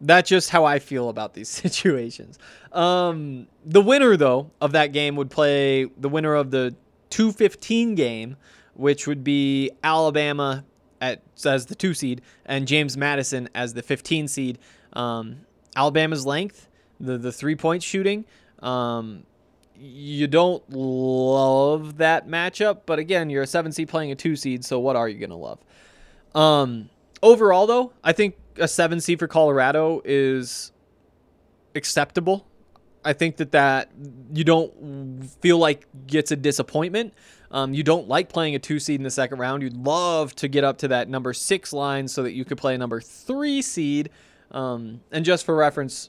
that's 0.00 0.28
just 0.28 0.50
how 0.50 0.64
I 0.64 0.78
feel 0.78 1.08
about 1.08 1.34
these 1.34 1.48
situations. 1.62 2.38
Um, 2.72 3.46
the 3.64 3.80
winner, 3.80 4.16
though, 4.16 4.50
of 4.60 4.72
that 4.72 4.92
game 4.92 5.16
would 5.16 5.30
play 5.30 5.84
the 5.84 6.08
winner 6.08 6.34
of 6.34 6.50
the 6.50 6.74
215 7.10 7.94
game, 7.94 8.36
which 8.74 9.06
would 9.06 9.22
be 9.22 9.70
Alabama 9.82 10.64
at 11.00 11.22
as 11.44 11.66
the 11.66 11.74
two 11.74 11.94
seed 11.94 12.22
and 12.46 12.66
James 12.66 12.96
Madison 12.96 13.48
as 13.54 13.74
the 13.74 13.82
15 13.82 14.28
seed. 14.28 14.58
Um, 14.94 15.40
Alabama's 15.76 16.24
length, 16.24 16.68
the 17.00 17.18
the 17.18 17.32
three 17.32 17.56
point 17.56 17.82
shooting. 17.82 18.24
Um, 18.60 19.24
you 19.76 20.26
don't 20.26 20.62
love 20.70 21.98
that 21.98 22.28
matchup, 22.28 22.80
but 22.86 22.98
again, 22.98 23.28
you're 23.28 23.42
a 23.42 23.46
seven 23.46 23.72
seed 23.72 23.88
playing 23.88 24.12
a 24.12 24.14
two 24.14 24.36
seed, 24.36 24.64
so 24.64 24.78
what 24.78 24.96
are 24.96 25.08
you 25.08 25.18
gonna 25.18 25.36
love? 25.36 25.58
Um, 26.34 26.88
overall, 27.22 27.66
though, 27.66 27.92
I 28.02 28.12
think 28.12 28.36
a 28.56 28.68
seven 28.68 29.00
seed 29.00 29.18
for 29.18 29.28
Colorado 29.28 30.00
is 30.04 30.72
acceptable. 31.74 32.46
I 33.04 33.12
think 33.12 33.36
that 33.36 33.52
that 33.52 33.90
you 34.32 34.44
don't 34.44 35.24
feel 35.40 35.58
like 35.58 35.86
gets 36.06 36.30
a 36.30 36.36
disappointment. 36.36 37.14
Um, 37.50 37.74
you 37.74 37.82
don't 37.82 38.08
like 38.08 38.28
playing 38.28 38.54
a 38.54 38.58
two 38.58 38.80
seed 38.80 38.98
in 38.98 39.04
the 39.04 39.10
second 39.10 39.38
round. 39.38 39.62
You'd 39.62 39.76
love 39.76 40.34
to 40.36 40.48
get 40.48 40.64
up 40.64 40.78
to 40.78 40.88
that 40.88 41.08
number 41.08 41.32
six 41.32 41.72
line 41.72 42.08
so 42.08 42.22
that 42.22 42.32
you 42.32 42.44
could 42.44 42.58
play 42.58 42.74
a 42.74 42.78
number 42.78 43.00
three 43.00 43.62
seed 43.62 44.10
um, 44.54 45.00
and 45.10 45.24
just 45.24 45.44
for 45.44 45.54
reference, 45.54 46.08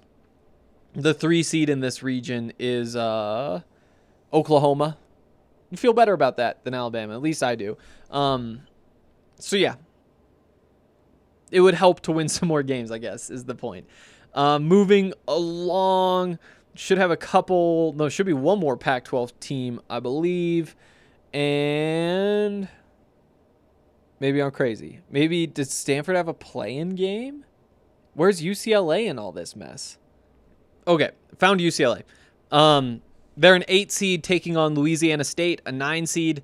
the 0.93 1.13
three 1.13 1.43
seed 1.43 1.69
in 1.69 1.79
this 1.79 2.03
region 2.03 2.53
is 2.59 2.95
uh, 2.95 3.61
Oklahoma. 4.31 4.97
You 5.71 5.77
feel 5.77 5.93
better 5.93 6.13
about 6.13 6.37
that 6.37 6.63
than 6.63 6.75
Alabama. 6.75 7.15
At 7.15 7.21
least 7.21 7.41
I 7.41 7.55
do. 7.55 7.75
Um, 8.11 8.61
so 9.39 9.55
yeah, 9.55 9.75
it 11.51 11.61
would 11.61 11.73
help 11.73 12.01
to 12.01 12.11
win 12.11 12.29
some 12.29 12.47
more 12.47 12.63
games. 12.63 12.91
I 12.91 12.97
guess 12.97 13.29
is 13.29 13.45
the 13.45 13.55
point. 13.55 13.87
Uh, 14.33 14.59
moving 14.59 15.13
along, 15.27 16.39
should 16.73 16.97
have 16.97 17.11
a 17.11 17.17
couple. 17.17 17.93
No, 17.93 18.09
should 18.09 18.25
be 18.25 18.33
one 18.33 18.59
more 18.59 18.75
Pac-12 18.75 19.31
team, 19.39 19.81
I 19.89 19.99
believe, 20.01 20.75
and 21.33 22.67
maybe 24.19 24.41
I'm 24.41 24.51
crazy. 24.51 24.99
Maybe 25.09 25.47
does 25.47 25.71
Stanford 25.71 26.17
have 26.17 26.27
a 26.27 26.33
play-in 26.33 26.95
game? 26.95 27.45
Where's 28.13 28.41
UCLA 28.41 29.07
in 29.07 29.19
all 29.19 29.31
this 29.31 29.55
mess? 29.55 29.97
Okay, 30.87 31.11
found 31.37 31.59
UCLA. 31.59 32.03
Um, 32.51 33.01
they're 33.37 33.55
an 33.55 33.65
eight 33.67 33.91
seed 33.91 34.23
taking 34.23 34.55
on 34.55 34.75
Louisiana 34.75 35.23
State, 35.23 35.61
a 35.65 35.71
nine 35.71 36.05
seed. 36.05 36.43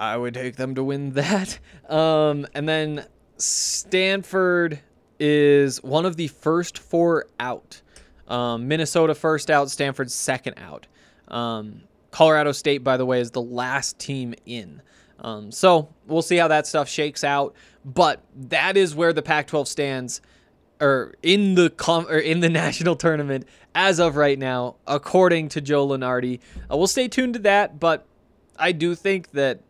I 0.00 0.16
would 0.16 0.34
take 0.34 0.56
them 0.56 0.74
to 0.74 0.82
win 0.82 1.10
that. 1.14 1.58
Um, 1.88 2.46
and 2.54 2.68
then 2.68 3.06
Stanford 3.36 4.80
is 5.18 5.82
one 5.82 6.06
of 6.06 6.16
the 6.16 6.28
first 6.28 6.78
four 6.78 7.26
out. 7.38 7.80
Um, 8.28 8.68
Minnesota 8.68 9.14
first 9.14 9.50
out, 9.50 9.70
Stanford 9.70 10.10
second 10.10 10.54
out. 10.58 10.86
Um, 11.28 11.82
Colorado 12.10 12.52
State, 12.52 12.84
by 12.84 12.96
the 12.96 13.06
way, 13.06 13.20
is 13.20 13.30
the 13.30 13.42
last 13.42 13.98
team 13.98 14.34
in. 14.46 14.82
Um, 15.18 15.50
so 15.52 15.88
we'll 16.06 16.22
see 16.22 16.36
how 16.36 16.48
that 16.48 16.66
stuff 16.66 16.88
shakes 16.88 17.24
out. 17.24 17.54
But 17.84 18.22
that 18.34 18.76
is 18.76 18.94
where 18.94 19.12
the 19.12 19.22
Pac-12 19.22 19.66
stands, 19.66 20.20
or 20.80 21.14
in 21.22 21.54
the 21.54 21.70
com- 21.70 22.06
or 22.06 22.18
in 22.18 22.40
the 22.40 22.48
national 22.50 22.96
tournament 22.96 23.46
as 23.74 23.98
of 23.98 24.16
right 24.16 24.38
now, 24.38 24.76
according 24.86 25.48
to 25.50 25.60
Joe 25.60 25.86
Lunardi. 25.86 26.40
Uh, 26.70 26.76
we'll 26.76 26.86
stay 26.86 27.08
tuned 27.08 27.34
to 27.34 27.40
that, 27.40 27.80
but 27.80 28.06
I 28.58 28.72
do 28.72 28.94
think 28.94 29.30
that 29.32 29.60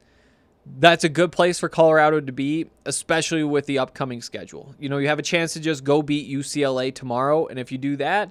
that's 0.65 1.05
a 1.05 1.09
good 1.09 1.33
place 1.33 1.59
for 1.59 1.69
Colorado 1.69 2.21
to 2.21 2.33
be, 2.33 2.71
especially 2.87 3.43
with 3.43 3.67
the 3.67 3.79
upcoming 3.79 4.23
schedule. 4.23 4.75
You 4.79 4.89
know, 4.89 4.99
you 4.99 5.09
have 5.09 5.19
a 5.19 5.23
chance 5.23 5.53
to 5.55 5.61
just 5.61 5.83
go 5.85 6.03
beat 6.03 6.31
UCLA 6.31 6.95
tomorrow, 6.95 7.47
and 7.47 7.59
if 7.59 7.73
you 7.73 7.79
do 7.79 7.97
that, 7.97 8.31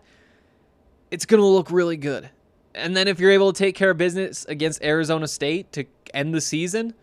it's 1.09 1.25
going 1.25 1.41
to 1.41 1.45
look 1.45 1.69
really 1.71 1.97
good. 1.97 2.29
And 2.73 2.95
then 2.95 3.09
if 3.09 3.19
you're 3.19 3.31
able 3.31 3.51
to 3.51 3.57
take 3.57 3.75
care 3.75 3.91
of 3.91 3.97
business 3.97 4.45
against 4.45 4.81
Arizona 4.81 5.27
State 5.27 5.73
to 5.73 5.85
end 6.13 6.33
the 6.33 6.39
season, 6.39 6.93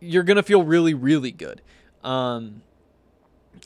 you're 0.00 0.24
going 0.24 0.36
to 0.36 0.42
feel 0.42 0.64
really, 0.64 0.94
really 0.94 1.30
good. 1.30 1.62
Um, 2.02 2.62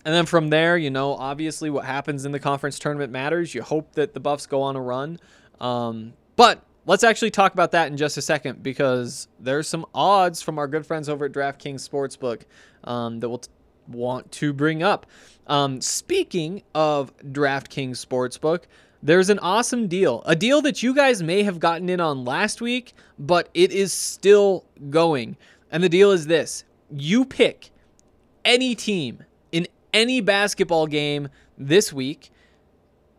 and 0.05 0.15
then 0.15 0.27
from 0.27 0.51
there, 0.51 0.77
you 0.77 0.91
know, 0.91 1.15
obviously 1.15 1.71
what 1.71 1.85
happens 1.87 2.25
in 2.25 2.33
the 2.33 2.41
conference 2.41 2.79
tournament 2.79 3.13
matters. 3.13 3.55
You 3.55 3.63
hope 3.63 3.95
that 3.95 4.13
the 4.13 4.21
Buffs 4.21 4.47
go 4.47 4.63
on 4.63 4.77
a 4.77 4.81
run. 4.81 5.19
Um, 5.61 6.13
but 6.37 6.63
let's 6.87 7.05
actually 7.05 7.31
talk 7.31 7.53
about 7.53 7.73
that 7.73 7.89
in 7.89 7.97
just 7.97 8.17
a 8.17 8.23
second 8.23 8.63
because 8.63 9.29
there's 9.39 9.69
some 9.69 9.87
odds 9.95 10.43
from 10.43 10.59
our 10.59 10.67
good 10.67 10.87
friends 10.87 11.09
over 11.09 11.27
at 11.27 11.33
DraftKings 11.33 11.89
Sportsbook 11.89 12.43
um, 12.85 13.21
that 13.21 13.29
we'll 13.29 13.39
t- 13.39 13.51
want 13.89 14.31
to 14.33 14.53
bring 14.53 14.83
up. 14.83 15.07
Um, 15.47 15.81
speaking 15.81 16.63
of 16.75 17.17
DraftKings 17.19 18.05
Sportsbook, 18.05 18.65
there's 19.03 19.31
an 19.31 19.39
awesome 19.41 19.89
deal. 19.89 20.23
A 20.27 20.37
deal 20.37 20.63
that 20.63 20.83
you 20.83 20.95
guys 20.95 21.23
may 21.23 21.43
have 21.43 21.59
gotten 21.59 21.89
in 21.89 22.01
on 22.01 22.25
last 22.25 22.61
week, 22.61 22.95
but 23.19 23.49
it 23.53 23.73
is 23.73 23.93
still 23.93 24.65
going. 24.91 25.37
And 25.71 25.83
the 25.83 25.89
deal 25.89 26.11
is 26.13 26.27
this 26.27 26.65
you 26.91 27.25
pick 27.25 27.71
any 28.45 28.75
team 28.75 29.25
in 29.51 29.67
any 29.93 30.21
basketball 30.21 30.87
game 30.87 31.29
this 31.59 31.93
week 31.93 32.31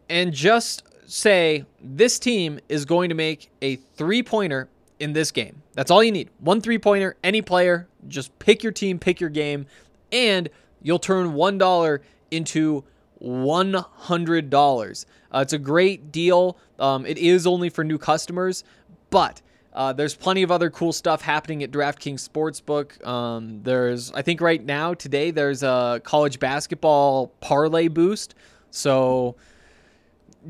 and 0.10 0.34
just 0.34 0.84
say 1.14 1.64
this 1.80 2.18
team 2.18 2.60
is 2.70 2.86
going 2.86 3.10
to 3.10 3.16
make 3.16 3.52
a 3.62 3.76
three 3.76 4.24
pointer 4.24 4.68
in 5.00 5.14
this 5.14 5.32
game. 5.32 5.62
That's 5.74 5.92
all 5.92 6.04
you 6.04 6.12
need. 6.12 6.30
One 6.40 6.60
three 6.60 6.80
pointer, 6.80 7.16
any 7.24 7.42
player, 7.42 7.88
just 8.08 8.38
pick 8.40 8.64
your 8.64 8.72
team, 8.72 8.98
pick 8.98 9.22
your 9.22 9.30
game, 9.30 9.68
and 10.12 10.50
you'll 10.82 11.00
turn 11.00 11.34
$1 11.34 12.00
into 12.32 12.84
$100. 13.24 15.06
Uh, 15.34 15.40
it's 15.40 15.54
a 15.54 15.60
great 15.60 16.12
deal. 16.12 16.58
Um, 16.80 17.06
it 17.06 17.20
is 17.20 17.46
only 17.46 17.70
for 17.70 17.84
new 17.84 18.00
customers, 18.00 18.64
but 19.12 19.42
uh, 19.74 19.94
there's 19.94 20.16
plenty 20.16 20.42
of 20.42 20.52
other 20.52 20.72
cool 20.72 20.92
stuff 20.92 21.22
happening 21.22 21.62
at 21.62 21.70
DraftKings 21.70 22.28
Sportsbook. 22.28 23.06
Um, 23.06 23.62
there's, 23.62 24.12
I 24.14 24.24
think, 24.24 24.42
right 24.42 24.64
now 24.64 24.96
today 24.96 25.30
there's 25.30 25.62
a 25.62 26.02
college 26.04 26.40
basketball 26.40 27.28
parlay 27.40 27.88
boost. 27.88 28.34
So 28.72 29.36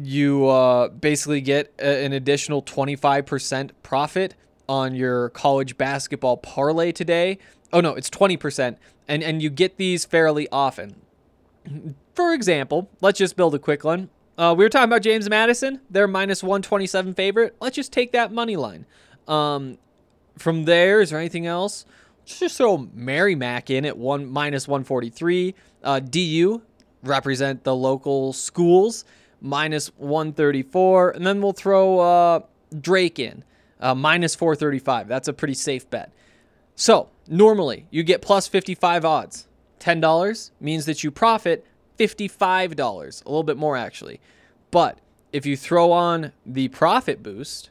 you 0.02 0.48
uh, 0.48 0.90
basically 0.90 1.42
get 1.42 1.74
a, 1.80 2.06
an 2.06 2.14
additional 2.14 2.62
25% 2.62 3.72
profit 3.84 4.36
on 4.68 4.96
your 4.96 5.30
college 5.30 5.78
basketball 5.78 6.38
parlay 6.38 6.92
today. 6.92 7.38
Oh 7.72 7.82
no, 7.82 7.94
it's 7.96 8.10
20%, 8.10 8.78
and 9.08 9.24
and 9.24 9.42
you 9.42 9.50
get 9.50 9.78
these 9.78 10.06
fairly 10.06 10.48
often. 10.52 11.02
For 12.14 12.34
example, 12.34 12.90
let's 13.02 13.18
just 13.18 13.36
build 13.36 13.56
a 13.56 13.60
quick 13.60 13.84
one. 13.84 14.10
Uh, 14.38 14.54
we 14.58 14.64
were 14.64 14.70
talking 14.70 14.90
about 14.90 15.02
James 15.02 15.30
Madison. 15.30 15.82
They're 15.90 16.08
minus 16.08 16.44
127 16.44 17.14
favorite. 17.14 17.56
Let's 17.60 17.76
just 17.76 17.92
take 17.92 18.12
that 18.12 18.32
money 18.32 18.56
line. 18.56 18.86
Um, 19.28 19.78
from 20.38 20.66
there, 20.66 21.02
is 21.02 21.12
there 21.12 21.20
anything 21.20 21.46
else? 21.46 21.86
just 22.26 22.58
throw 22.58 22.90
Merrimack 22.94 23.70
in 23.70 23.86
at 23.86 23.98
one 23.98 24.26
minus 24.26 24.68
143. 24.68 25.56
Uh, 25.84 26.00
DU 26.00 26.62
represent 27.04 27.64
the 27.64 27.76
local 27.76 28.34
schools 28.34 29.04
minus 29.44 29.90
134, 29.98 31.12
and 31.12 31.28
then 31.28 31.42
we'll 31.42 31.52
throw 31.52 32.00
uh, 32.00 32.40
Drake 32.80 33.20
in 33.20 33.44
uh, 33.80 33.94
minus 33.94 34.34
435. 34.34 35.08
That's 35.08 35.28
a 35.28 35.34
pretty 35.34 35.54
safe 35.54 35.88
bet. 35.90 36.12
So 36.76 37.10
normally 37.28 37.86
you 37.92 38.02
get 38.02 38.24
plus 38.24 38.48
55 38.48 39.06
odds. 39.06 39.48
$10 39.80 40.52
means 40.62 40.86
that 40.86 41.04
you 41.04 41.12
profit 41.12 41.68
$55, 42.00 43.26
a 43.26 43.30
little 43.30 43.44
bit 43.44 43.58
more 43.58 43.76
actually. 43.78 44.20
But 44.72 44.98
if 45.32 45.46
you 45.46 45.58
throw 45.58 45.92
on 45.92 46.32
the 46.46 46.70
profit 46.70 47.22
boost, 47.22 47.70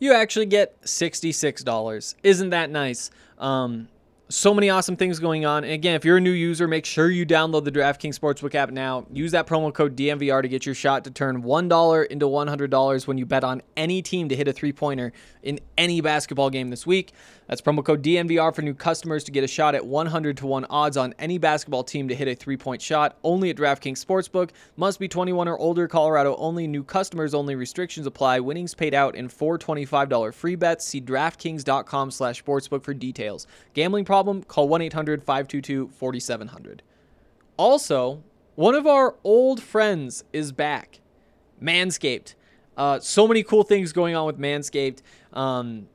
you 0.00 0.12
actually 0.12 0.46
get 0.46 0.80
$66. 0.82 2.14
Isn't 2.22 2.50
that 2.50 2.70
nice? 2.70 3.10
Um, 3.38 3.88
so 4.30 4.52
many 4.52 4.68
awesome 4.68 4.96
things 4.96 5.18
going 5.18 5.46
on. 5.46 5.64
And 5.64 5.72
again, 5.72 5.94
if 5.94 6.04
you're 6.04 6.18
a 6.18 6.20
new 6.20 6.30
user, 6.30 6.68
make 6.68 6.84
sure 6.84 7.10
you 7.10 7.24
download 7.24 7.64
the 7.64 7.72
DraftKings 7.72 8.18
Sportsbook 8.18 8.54
app 8.54 8.70
now. 8.70 9.06
Use 9.12 9.32
that 9.32 9.46
promo 9.46 9.72
code 9.72 9.96
DNVR 9.96 10.42
to 10.42 10.48
get 10.48 10.66
your 10.66 10.74
shot 10.74 11.04
to 11.04 11.10
turn 11.10 11.42
$1 11.42 12.06
into 12.08 12.26
$100 12.26 13.06
when 13.06 13.18
you 13.18 13.24
bet 13.24 13.42
on 13.42 13.62
any 13.76 14.02
team 14.02 14.28
to 14.28 14.36
hit 14.36 14.46
a 14.46 14.52
three 14.52 14.72
pointer 14.72 15.12
in 15.42 15.58
any 15.78 16.00
basketball 16.00 16.50
game 16.50 16.68
this 16.68 16.86
week. 16.86 17.12
That's 17.48 17.62
promo 17.62 17.82
code 17.82 18.02
DNVR 18.02 18.54
for 18.54 18.60
new 18.60 18.74
customers 18.74 19.24
to 19.24 19.32
get 19.32 19.42
a 19.42 19.46
shot 19.46 19.74
at 19.74 19.86
100 19.86 20.36
to 20.36 20.46
1 20.46 20.66
odds 20.66 20.98
on 20.98 21.14
any 21.18 21.38
basketball 21.38 21.82
team 21.82 22.06
to 22.08 22.14
hit 22.14 22.28
a 22.28 22.34
three 22.34 22.58
point 22.58 22.82
shot. 22.82 23.16
Only 23.24 23.48
at 23.48 23.56
DraftKings 23.56 24.04
Sportsbook. 24.04 24.50
Must 24.76 25.00
be 25.00 25.08
21 25.08 25.48
or 25.48 25.58
older. 25.58 25.88
Colorado 25.88 26.36
only. 26.36 26.66
New 26.66 26.84
customers 26.84 27.32
only. 27.32 27.54
Restrictions 27.56 28.06
apply. 28.06 28.40
Winnings 28.40 28.74
paid 28.74 28.92
out 28.92 29.16
in 29.16 29.30
four 29.30 29.58
$25 29.58 30.34
free 30.34 30.56
bets. 30.56 30.84
See 30.84 31.00
DraftKings.com 31.00 32.10
slash 32.10 32.44
sportsbook 32.44 32.84
for 32.84 32.92
details. 32.92 33.46
Gambling 33.72 34.04
problem? 34.04 34.42
Call 34.42 34.68
1 34.68 34.82
800 34.82 35.24
522 35.24 35.88
4700. 35.88 36.82
Also, 37.56 38.22
one 38.56 38.74
of 38.74 38.86
our 38.86 39.16
old 39.24 39.62
friends 39.62 40.22
is 40.34 40.52
back 40.52 41.00
Manscaped. 41.62 42.34
Uh, 42.76 43.00
so 43.00 43.26
many 43.26 43.42
cool 43.42 43.62
things 43.62 43.92
going 43.92 44.14
on 44.14 44.26
with 44.26 44.38
Manscaped. 44.38 45.00
Um, 45.32 45.88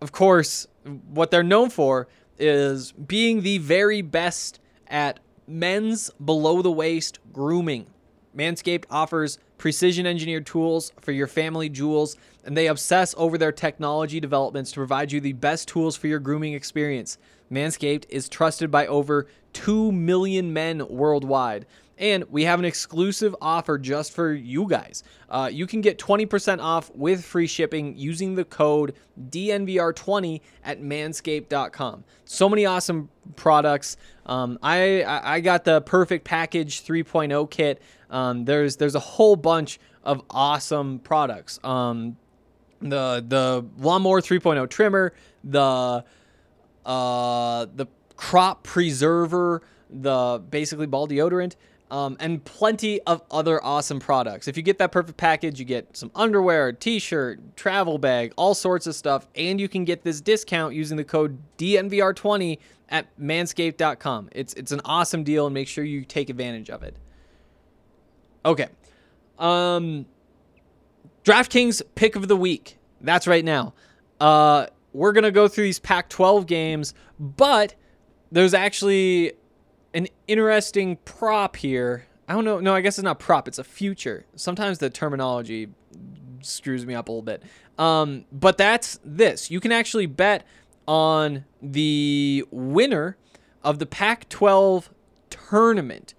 of 0.00 0.12
course, 0.12 0.66
what 0.84 1.30
they're 1.30 1.42
known 1.42 1.70
for 1.70 2.08
is 2.38 2.92
being 2.92 3.42
the 3.42 3.58
very 3.58 4.02
best 4.02 4.60
at 4.88 5.20
men's 5.46 6.10
below 6.24 6.62
the 6.62 6.70
waist 6.70 7.18
grooming. 7.32 7.86
Manscaped 8.36 8.84
offers 8.90 9.38
precision 9.58 10.06
engineered 10.06 10.46
tools 10.46 10.92
for 11.00 11.12
your 11.12 11.26
family 11.26 11.68
jewels, 11.68 12.16
and 12.44 12.56
they 12.56 12.66
obsess 12.66 13.14
over 13.18 13.36
their 13.36 13.52
technology 13.52 14.20
developments 14.20 14.70
to 14.72 14.76
provide 14.76 15.12
you 15.12 15.20
the 15.20 15.34
best 15.34 15.68
tools 15.68 15.96
for 15.96 16.06
your 16.06 16.18
grooming 16.18 16.54
experience. 16.54 17.18
Manscaped 17.52 18.04
is 18.08 18.28
trusted 18.28 18.70
by 18.70 18.86
over 18.86 19.26
2 19.52 19.92
million 19.92 20.52
men 20.52 20.86
worldwide. 20.88 21.66
And 22.00 22.24
we 22.30 22.44
have 22.44 22.58
an 22.58 22.64
exclusive 22.64 23.36
offer 23.42 23.76
just 23.76 24.12
for 24.12 24.32
you 24.32 24.66
guys. 24.66 25.04
Uh, 25.28 25.50
you 25.52 25.66
can 25.66 25.82
get 25.82 25.98
20% 25.98 26.58
off 26.58 26.90
with 26.94 27.22
free 27.22 27.46
shipping 27.46 27.94
using 27.96 28.34
the 28.34 28.44
code 28.44 28.94
DNVR20 29.28 30.40
at 30.64 30.80
manscaped.com. 30.80 32.04
So 32.24 32.48
many 32.48 32.64
awesome 32.64 33.10
products. 33.36 33.98
Um, 34.24 34.58
I, 34.62 35.04
I 35.04 35.40
got 35.40 35.64
the 35.64 35.82
Perfect 35.82 36.24
Package 36.24 36.82
3.0 36.82 37.50
kit. 37.50 37.82
Um, 38.08 38.46
there's 38.46 38.76
there's 38.76 38.94
a 38.94 39.00
whole 39.00 39.36
bunch 39.36 39.78
of 40.02 40.22
awesome 40.30 41.00
products. 41.00 41.60
Um, 41.62 42.16
the 42.80 43.24
the 43.26 43.64
lawnmower 43.78 44.22
3.0 44.22 44.68
trimmer, 44.70 45.12
the 45.44 46.02
uh, 46.86 47.66
the 47.74 47.86
crop 48.16 48.62
preserver, 48.62 49.62
the 49.90 50.42
basically 50.50 50.86
ball 50.86 51.06
deodorant, 51.06 51.56
um, 51.90 52.16
and 52.20 52.44
plenty 52.44 53.00
of 53.02 53.22
other 53.30 53.62
awesome 53.64 53.98
products. 53.98 54.48
If 54.48 54.56
you 54.56 54.62
get 54.62 54.78
that 54.78 54.92
perfect 54.92 55.18
package, 55.18 55.58
you 55.58 55.64
get 55.64 55.96
some 55.96 56.10
underwear, 56.14 56.72
t 56.72 56.98
shirt, 56.98 57.56
travel 57.56 57.98
bag, 57.98 58.32
all 58.36 58.54
sorts 58.54 58.86
of 58.86 58.94
stuff, 58.94 59.26
and 59.34 59.60
you 59.60 59.68
can 59.68 59.84
get 59.84 60.02
this 60.04 60.20
discount 60.20 60.74
using 60.74 60.96
the 60.96 61.04
code 61.04 61.38
DNVR20 61.58 62.58
at 62.88 63.06
manscaped.com. 63.18 64.30
It's 64.32 64.54
it's 64.54 64.72
an 64.72 64.80
awesome 64.84 65.24
deal 65.24 65.46
and 65.46 65.54
make 65.54 65.68
sure 65.68 65.84
you 65.84 66.04
take 66.04 66.30
advantage 66.30 66.70
of 66.70 66.82
it. 66.82 66.96
Okay. 68.44 68.68
Um 69.38 70.06
DraftKings 71.24 71.82
pick 71.94 72.16
of 72.16 72.28
the 72.28 72.36
week. 72.36 72.78
That's 73.00 73.26
right 73.26 73.44
now. 73.44 73.74
Uh 74.20 74.66
we're 74.92 75.12
going 75.12 75.22
to 75.22 75.30
go 75.30 75.46
through 75.46 75.64
these 75.64 75.78
Pac-12 75.78 76.46
games, 76.46 76.94
but 77.20 77.76
there's 78.32 78.54
actually 78.54 79.34
an 79.94 80.08
interesting 80.26 80.96
prop 81.04 81.56
here. 81.56 82.06
I 82.28 82.34
don't 82.34 82.44
know. 82.44 82.60
No, 82.60 82.74
I 82.74 82.80
guess 82.80 82.98
it's 82.98 83.04
not 83.04 83.18
prop. 83.18 83.48
It's 83.48 83.58
a 83.58 83.64
future. 83.64 84.24
Sometimes 84.36 84.78
the 84.78 84.90
terminology 84.90 85.68
screws 86.42 86.86
me 86.86 86.94
up 86.94 87.08
a 87.08 87.12
little 87.12 87.22
bit. 87.22 87.42
Um, 87.78 88.24
but 88.30 88.58
that's 88.58 89.00
this. 89.04 89.50
You 89.50 89.60
can 89.60 89.72
actually 89.72 90.06
bet 90.06 90.46
on 90.86 91.44
the 91.62 92.44
winner 92.50 93.16
of 93.62 93.78
the 93.78 93.86
Pac 93.86 94.28
12 94.28 94.90
tournament. 95.28 96.14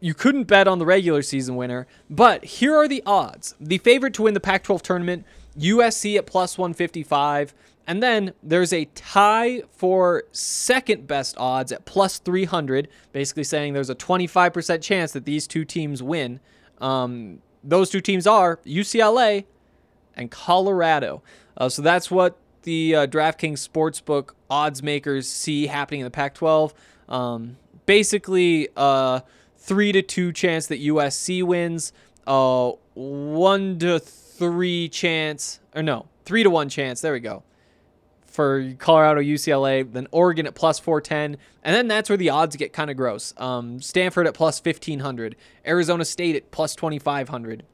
You 0.00 0.14
couldn't 0.14 0.44
bet 0.44 0.66
on 0.66 0.78
the 0.78 0.86
regular 0.86 1.22
season 1.22 1.56
winner, 1.56 1.86
but 2.08 2.44
here 2.44 2.74
are 2.74 2.88
the 2.88 3.02
odds. 3.04 3.54
The 3.60 3.78
favorite 3.78 4.14
to 4.14 4.22
win 4.22 4.34
the 4.34 4.40
Pac 4.40 4.64
12 4.64 4.82
tournament, 4.82 5.26
USC 5.58 6.16
at 6.16 6.26
plus 6.26 6.56
155. 6.56 7.54
And 7.90 8.00
then 8.00 8.34
there's 8.40 8.72
a 8.72 8.84
tie 8.94 9.64
for 9.72 10.22
second 10.30 11.08
best 11.08 11.36
odds 11.36 11.72
at 11.72 11.86
plus 11.86 12.20
300, 12.20 12.86
basically 13.10 13.42
saying 13.42 13.72
there's 13.72 13.90
a 13.90 13.96
25% 13.96 14.80
chance 14.80 15.10
that 15.10 15.24
these 15.24 15.48
two 15.48 15.64
teams 15.64 16.00
win. 16.00 16.38
Um, 16.80 17.42
those 17.64 17.90
two 17.90 18.00
teams 18.00 18.28
are 18.28 18.60
UCLA 18.64 19.44
and 20.14 20.30
Colorado. 20.30 21.24
Uh, 21.56 21.68
so 21.68 21.82
that's 21.82 22.12
what 22.12 22.36
the 22.62 22.94
uh, 22.94 23.06
DraftKings 23.08 23.68
Sportsbook 23.68 24.34
odds 24.48 24.84
makers 24.84 25.28
see 25.28 25.66
happening 25.66 25.98
in 25.98 26.04
the 26.04 26.12
Pac 26.12 26.34
12. 26.34 26.72
Um, 27.08 27.56
basically, 27.86 28.68
uh, 28.76 29.18
3 29.56 29.90
to 29.90 30.02
2 30.02 30.32
chance 30.32 30.68
that 30.68 30.80
USC 30.80 31.42
wins, 31.42 31.92
uh, 32.28 32.70
1 32.94 33.78
to 33.80 33.98
3 33.98 34.88
chance, 34.90 35.58
or 35.74 35.82
no, 35.82 36.06
3 36.24 36.44
to 36.44 36.50
1 36.50 36.68
chance, 36.68 37.00
there 37.00 37.12
we 37.12 37.18
go, 37.18 37.42
for 38.30 38.72
Colorado, 38.78 39.20
UCLA, 39.20 39.92
then 39.92 40.06
Oregon 40.12 40.46
at 40.46 40.54
plus 40.54 40.78
410. 40.78 41.36
And 41.62 41.76
then 41.76 41.88
that's 41.88 42.08
where 42.08 42.16
the 42.16 42.30
odds 42.30 42.56
get 42.56 42.72
kind 42.72 42.90
of 42.90 42.96
gross. 42.96 43.34
Um, 43.36 43.80
Stanford 43.82 44.26
at 44.26 44.34
plus 44.34 44.64
1500, 44.64 45.36
Arizona 45.66 46.04
State 46.04 46.36
at 46.36 46.50
plus 46.50 46.74
2500. 46.74 47.64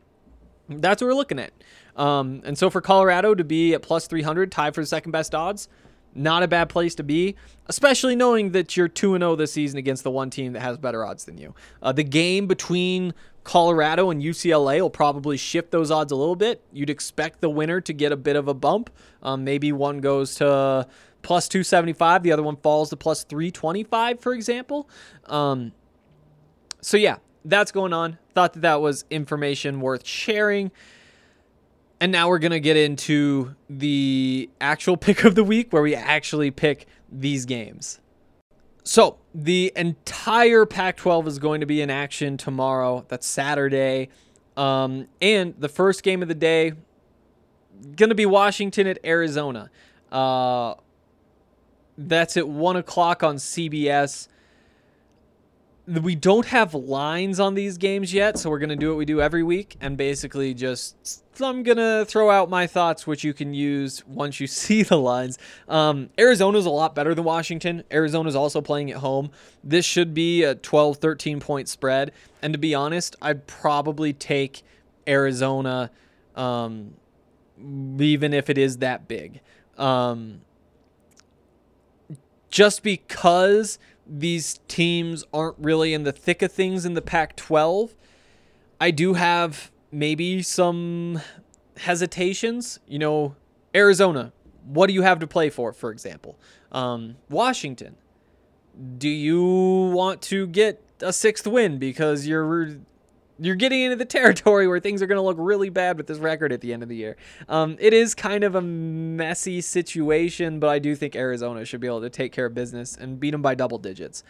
That's 0.68 1.00
what 1.00 1.08
we're 1.08 1.14
looking 1.14 1.38
at. 1.38 1.52
Um, 1.94 2.42
and 2.44 2.58
so 2.58 2.70
for 2.70 2.80
Colorado 2.80 3.34
to 3.34 3.44
be 3.44 3.74
at 3.74 3.82
plus 3.82 4.06
300, 4.06 4.50
tied 4.50 4.74
for 4.74 4.80
the 4.80 4.86
second 4.86 5.12
best 5.12 5.34
odds, 5.34 5.68
not 6.16 6.42
a 6.42 6.48
bad 6.48 6.68
place 6.68 6.94
to 6.96 7.02
be, 7.02 7.36
especially 7.66 8.16
knowing 8.16 8.52
that 8.52 8.76
you're 8.76 8.88
2 8.88 9.18
0 9.18 9.36
this 9.36 9.52
season 9.52 9.78
against 9.78 10.04
the 10.04 10.10
one 10.10 10.30
team 10.30 10.52
that 10.54 10.60
has 10.60 10.78
better 10.78 11.04
odds 11.04 11.24
than 11.24 11.38
you. 11.38 11.54
Uh, 11.82 11.92
the 11.92 12.04
game 12.04 12.46
between 12.46 13.14
Colorado 13.44 14.10
and 14.10 14.22
UCLA 14.22 14.80
will 14.80 14.90
probably 14.90 15.36
shift 15.36 15.70
those 15.70 15.90
odds 15.90 16.10
a 16.10 16.16
little 16.16 16.36
bit. 16.36 16.62
You'd 16.72 16.90
expect 16.90 17.40
the 17.40 17.50
winner 17.50 17.80
to 17.80 17.92
get 17.92 18.10
a 18.10 18.16
bit 18.16 18.34
of 18.34 18.48
a 18.48 18.54
bump. 18.54 18.90
Um, 19.22 19.44
maybe 19.44 19.70
one 19.70 20.00
goes 20.00 20.34
to 20.36 20.86
plus 21.22 21.48
275, 21.48 22.22
the 22.22 22.32
other 22.32 22.42
one 22.42 22.56
falls 22.56 22.90
to 22.90 22.96
plus 22.96 23.24
325, 23.24 24.20
for 24.20 24.32
example. 24.32 24.88
Um, 25.26 25.72
so, 26.80 26.96
yeah, 26.96 27.16
that's 27.44 27.72
going 27.72 27.92
on. 27.92 28.18
Thought 28.34 28.54
that 28.54 28.62
that 28.62 28.80
was 28.80 29.04
information 29.10 29.80
worth 29.80 30.06
sharing. 30.06 30.70
And 32.00 32.12
now 32.12 32.28
we're 32.28 32.38
going 32.38 32.52
to 32.52 32.60
get 32.60 32.76
into 32.76 33.54
the 33.70 34.50
actual 34.60 34.96
pick 34.96 35.24
of 35.24 35.34
the 35.34 35.44
week 35.44 35.72
where 35.72 35.82
we 35.82 35.94
actually 35.94 36.50
pick 36.50 36.86
these 37.10 37.46
games. 37.46 38.00
So, 38.84 39.18
the 39.34 39.72
entire 39.74 40.64
Pac 40.64 40.96
12 40.96 41.26
is 41.26 41.38
going 41.40 41.60
to 41.60 41.66
be 41.66 41.80
in 41.82 41.90
action 41.90 42.36
tomorrow. 42.36 43.04
That's 43.08 43.26
Saturday. 43.26 44.10
Um, 44.56 45.08
and 45.20 45.54
the 45.58 45.68
first 45.68 46.04
game 46.04 46.22
of 46.22 46.28
the 46.28 46.36
day, 46.36 46.72
going 47.96 48.10
to 48.10 48.14
be 48.14 48.26
Washington 48.26 48.86
at 48.86 48.98
Arizona. 49.04 49.70
Uh, 50.12 50.74
that's 51.98 52.36
at 52.36 52.48
1 52.48 52.76
o'clock 52.76 53.22
on 53.24 53.36
CBS 53.36 54.28
we 55.86 56.16
don't 56.16 56.46
have 56.46 56.74
lines 56.74 57.38
on 57.38 57.54
these 57.54 57.78
games 57.78 58.12
yet, 58.12 58.38
so 58.38 58.50
we're 58.50 58.58
going 58.58 58.70
to 58.70 58.76
do 58.76 58.88
what 58.88 58.96
we 58.96 59.04
do 59.04 59.20
every 59.20 59.42
week 59.42 59.76
and 59.80 59.96
basically 59.96 60.52
just 60.52 61.22
I'm 61.40 61.62
going 61.62 61.76
to 61.76 62.04
throw 62.06 62.30
out 62.30 62.50
my 62.50 62.66
thoughts 62.66 63.06
which 63.06 63.22
you 63.22 63.32
can 63.32 63.54
use 63.54 64.04
once 64.06 64.40
you 64.40 64.46
see 64.48 64.82
the 64.82 64.96
lines. 64.96 65.38
Um, 65.68 66.10
Arizona's 66.18 66.66
a 66.66 66.70
lot 66.70 66.94
better 66.94 67.14
than 67.14 67.24
Washington. 67.24 67.84
Arizona's 67.90 68.34
also 68.34 68.60
playing 68.60 68.90
at 68.90 68.98
home. 68.98 69.30
This 69.62 69.84
should 69.84 70.12
be 70.12 70.42
a 70.42 70.54
12 70.54 70.96
13 70.96 71.40
point 71.40 71.68
spread, 71.68 72.12
and 72.42 72.52
to 72.52 72.58
be 72.58 72.74
honest, 72.74 73.14
I'd 73.22 73.46
probably 73.46 74.12
take 74.12 74.62
Arizona 75.06 75.90
um, 76.34 76.94
even 77.98 78.34
if 78.34 78.50
it 78.50 78.58
is 78.58 78.78
that 78.78 79.08
big. 79.08 79.40
Um, 79.78 80.40
just 82.50 82.82
because 82.82 83.78
these 84.08 84.60
teams 84.68 85.24
aren't 85.32 85.56
really 85.58 85.92
in 85.92 86.04
the 86.04 86.12
thick 86.12 86.42
of 86.42 86.52
things 86.52 86.84
in 86.84 86.94
the 86.94 87.02
Pac 87.02 87.36
12. 87.36 87.94
I 88.80 88.90
do 88.90 89.14
have 89.14 89.70
maybe 89.90 90.42
some 90.42 91.20
hesitations. 91.78 92.78
You 92.86 92.98
know, 92.98 93.36
Arizona, 93.74 94.32
what 94.64 94.86
do 94.86 94.92
you 94.92 95.02
have 95.02 95.18
to 95.20 95.26
play 95.26 95.50
for, 95.50 95.72
for 95.72 95.90
example? 95.90 96.38
Um, 96.72 97.16
Washington, 97.28 97.96
do 98.98 99.08
you 99.08 99.42
want 99.42 100.22
to 100.22 100.46
get 100.46 100.82
a 101.00 101.12
sixth 101.12 101.46
win 101.46 101.78
because 101.78 102.26
you're 102.26 102.76
You're 103.38 103.56
getting 103.56 103.82
into 103.82 103.96
the 103.96 104.04
territory 104.06 104.66
where 104.66 104.80
things 104.80 105.02
are 105.02 105.06
going 105.06 105.16
to 105.16 105.22
look 105.22 105.36
really 105.38 105.68
bad 105.68 105.96
with 105.96 106.06
this 106.06 106.18
record 106.18 106.52
at 106.52 106.60
the 106.60 106.72
end 106.72 106.82
of 106.82 106.88
the 106.88 106.96
year. 106.96 107.16
Um, 107.48 107.76
it 107.78 107.92
is 107.92 108.14
kind 108.14 108.44
of 108.44 108.54
a 108.54 108.62
messy 108.62 109.60
situation, 109.60 110.58
but 110.60 110.68
I 110.68 110.78
do 110.78 110.94
think 110.94 111.14
Arizona 111.16 111.64
should 111.64 111.80
be 111.80 111.86
able 111.86 112.00
to 112.02 112.10
take 112.10 112.32
care 112.32 112.46
of 112.46 112.54
business 112.54 112.96
and 112.96 113.20
beat 113.20 113.32
them 113.32 113.42
by 113.42 113.54
double 113.54 113.78
digits. 113.78 114.22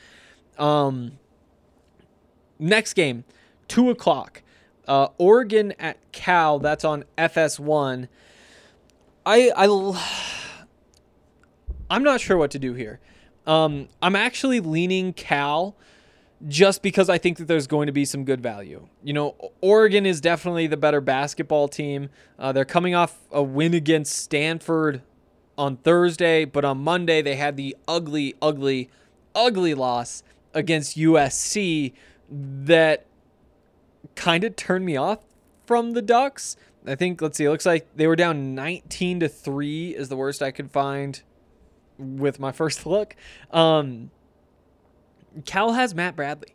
Um, 0.59 1.19
next 2.59 2.95
game, 2.95 3.25
two 3.69 3.91
o'clock. 3.91 4.43
Uh, 4.89 5.09
Oregon 5.19 5.73
at 5.79 5.99
Cal. 6.13 6.59
That's 6.59 6.85
on 6.85 7.05
FS1. 7.19 8.09
I 9.25 9.51
I 9.57 9.97
I'm 11.91 12.03
not 12.03 12.21
sure 12.21 12.37
what 12.37 12.51
to 12.53 12.59
do 12.59 12.75
here. 12.75 13.01
Um, 13.47 13.89
I'm 14.03 14.17
actually 14.17 14.61
leaning 14.61 15.13
Cal 15.13 15.77
just 16.49 16.83
because 16.83 17.09
I 17.09 17.19
think 17.19 17.39
that 17.39 17.49
there's 17.49 17.67
going 17.67 17.87
to 17.87 17.93
be 17.93 18.05
some 18.05 18.25
good 18.25 18.43
value. 18.43 18.89
You 19.03 19.13
know, 19.13 19.53
Oregon 19.61 20.05
is 20.05 20.21
definitely 20.21 20.67
the 20.67 20.77
better 20.77 21.01
basketball 21.01 21.69
team. 21.69 22.11
Uh, 22.39 22.53
they're 22.53 22.65
coming 22.65 22.95
off 22.95 23.19
a 23.31 23.43
win 23.43 23.75
against 23.75 24.17
Stanford 24.17 25.03
on 25.57 25.77
Thursday, 25.79 26.45
but 26.45 26.65
on 26.65 26.79
Monday 26.79 27.23
they 27.23 27.37
had 27.37 27.57
the 27.57 27.75
ugly, 27.89 28.35
ugly, 28.43 28.91
ugly 29.35 29.75
loss 29.75 30.23
against 30.53 30.97
USC 30.99 31.93
that 32.31 33.07
kind 34.15 34.45
of 34.45 34.57
turned 34.57 34.85
me 34.85 34.97
off 34.97 35.21
from 35.67 35.93
the 35.93 36.03
Ducks. 36.03 36.57
I 36.87 36.95
think 36.95 37.21
let's 37.21 37.39
see, 37.39 37.45
it 37.45 37.51
looks 37.51 37.67
like 37.67 37.89
they 37.97 38.07
were 38.07 38.17
down 38.17 38.55
19 38.55 39.21
to 39.21 39.29
3 39.29 39.95
is 39.95 40.09
the 40.09 40.17
worst 40.17 40.43
I 40.43 40.51
could 40.51 40.71
find 40.71 41.21
with 41.99 42.39
my 42.39 42.53
first 42.53 42.87
look. 42.87 43.17
Um, 43.51 44.11
Cal 45.45 45.73
has 45.73 45.95
Matt 45.95 46.17
Bradley, 46.17 46.55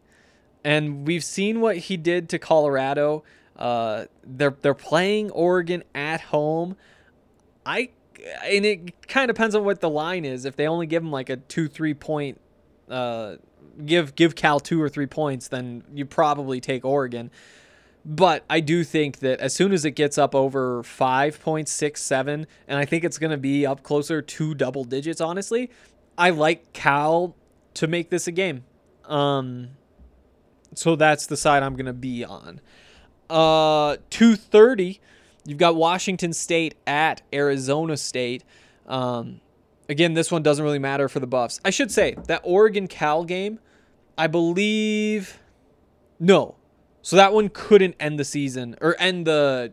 and 0.64 1.08
we've 1.08 1.24
seen 1.24 1.62
what 1.62 1.78
he 1.78 1.98
did 1.98 2.30
to 2.30 2.40
Colorado. 2.40 3.24
Uh, 3.56 4.06
they're 4.24 4.56
they're 4.62 4.74
playing 4.74 5.32
Oregon 5.32 5.84
at 5.94 6.22
home. 6.22 6.76
I 7.66 7.90
and 8.44 8.66
it 8.66 9.08
kind 9.08 9.30
of 9.30 9.36
depends 9.36 9.56
on 9.56 9.64
what 9.64 9.82
the 9.82 9.90
line 9.90 10.26
is. 10.26 10.46
If 10.46 10.56
they 10.56 10.68
only 10.68 10.88
give 10.88 11.04
them 11.04 11.12
like 11.12 11.30
a 11.30 11.38
two 11.38 11.68
three 11.68 11.94
point, 11.94 12.40
uh, 12.90 13.36
give 13.86 14.16
give 14.16 14.36
Cal 14.36 14.60
two 14.60 14.82
or 14.82 14.90
three 14.90 15.08
points, 15.08 15.48
then 15.48 15.84
you 15.94 16.06
probably 16.06 16.60
take 16.60 16.86
Oregon. 16.86 17.32
But 18.04 18.44
I 18.50 18.62
do 18.62 18.84
think 18.84 19.20
that 19.20 19.40
as 19.40 19.54
soon 19.54 19.72
as 19.72 19.86
it 19.86 19.92
gets 19.92 20.18
up 20.18 20.34
over 20.34 20.82
five 20.82 21.40
point 21.42 21.70
six 21.70 22.02
seven, 22.02 22.48
and 22.68 22.80
I 22.80 22.86
think 22.86 23.04
it's 23.04 23.20
going 23.20 23.32
to 23.32 23.38
be 23.38 23.66
up 23.66 23.84
closer 23.84 24.22
to 24.22 24.56
double 24.56 24.84
digits, 24.84 25.22
honestly, 25.22 25.70
I 26.18 26.32
like 26.32 26.74
Cal 26.74 27.36
to 27.76 27.88
make 27.88 28.10
this 28.10 28.28
a 28.28 28.32
game. 28.32 28.64
Um, 29.06 29.70
so 30.76 30.96
that's 30.96 31.26
the 31.26 31.38
side 31.38 31.64
I'm 31.64 31.76
going 31.76 31.86
to 31.86 31.94
be 31.94 32.24
on. 32.24 32.62
Uh, 33.30 33.98
230, 34.10 35.00
you've 35.46 35.58
got 35.58 35.76
Washington 35.76 36.34
State 36.34 36.76
at 36.86 37.22
Arizona 37.34 37.98
State. 37.98 38.44
Um, 38.88 39.42
again, 39.90 40.14
this 40.14 40.32
one 40.32 40.44
doesn't 40.44 40.64
really 40.64 40.80
matter 40.80 41.08
for 41.08 41.20
the 41.20 41.28
Buffs. 41.28 41.60
I 41.64 41.70
should 41.70 41.92
say 41.92 42.16
that 42.28 42.42
Oregon 42.44 42.88
Cal 42.88 43.24
game, 43.24 43.60
I 44.18 44.28
believe, 44.28 45.40
no, 46.20 46.56
so 47.02 47.16
that 47.16 47.34
one 47.34 47.50
couldn't 47.50 47.96
end 48.00 48.20
the 48.20 48.26
season 48.26 48.76
or 48.82 48.96
end 49.00 49.26
the 49.26 49.72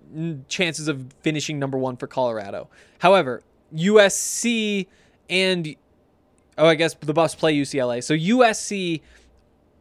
chances 0.48 0.88
of 0.88 1.12
finishing 1.20 1.58
number 1.58 1.76
one 1.76 1.96
for 1.96 2.06
Colorado. 2.06 2.68
However, 3.00 3.42
USC 3.74 4.86
and 5.28 5.76
oh, 6.58 6.66
I 6.66 6.74
guess 6.74 6.94
the 6.94 7.14
Buffs 7.14 7.34
play 7.34 7.54
UCLA. 7.54 8.02
So 8.02 8.14
USC 8.14 9.00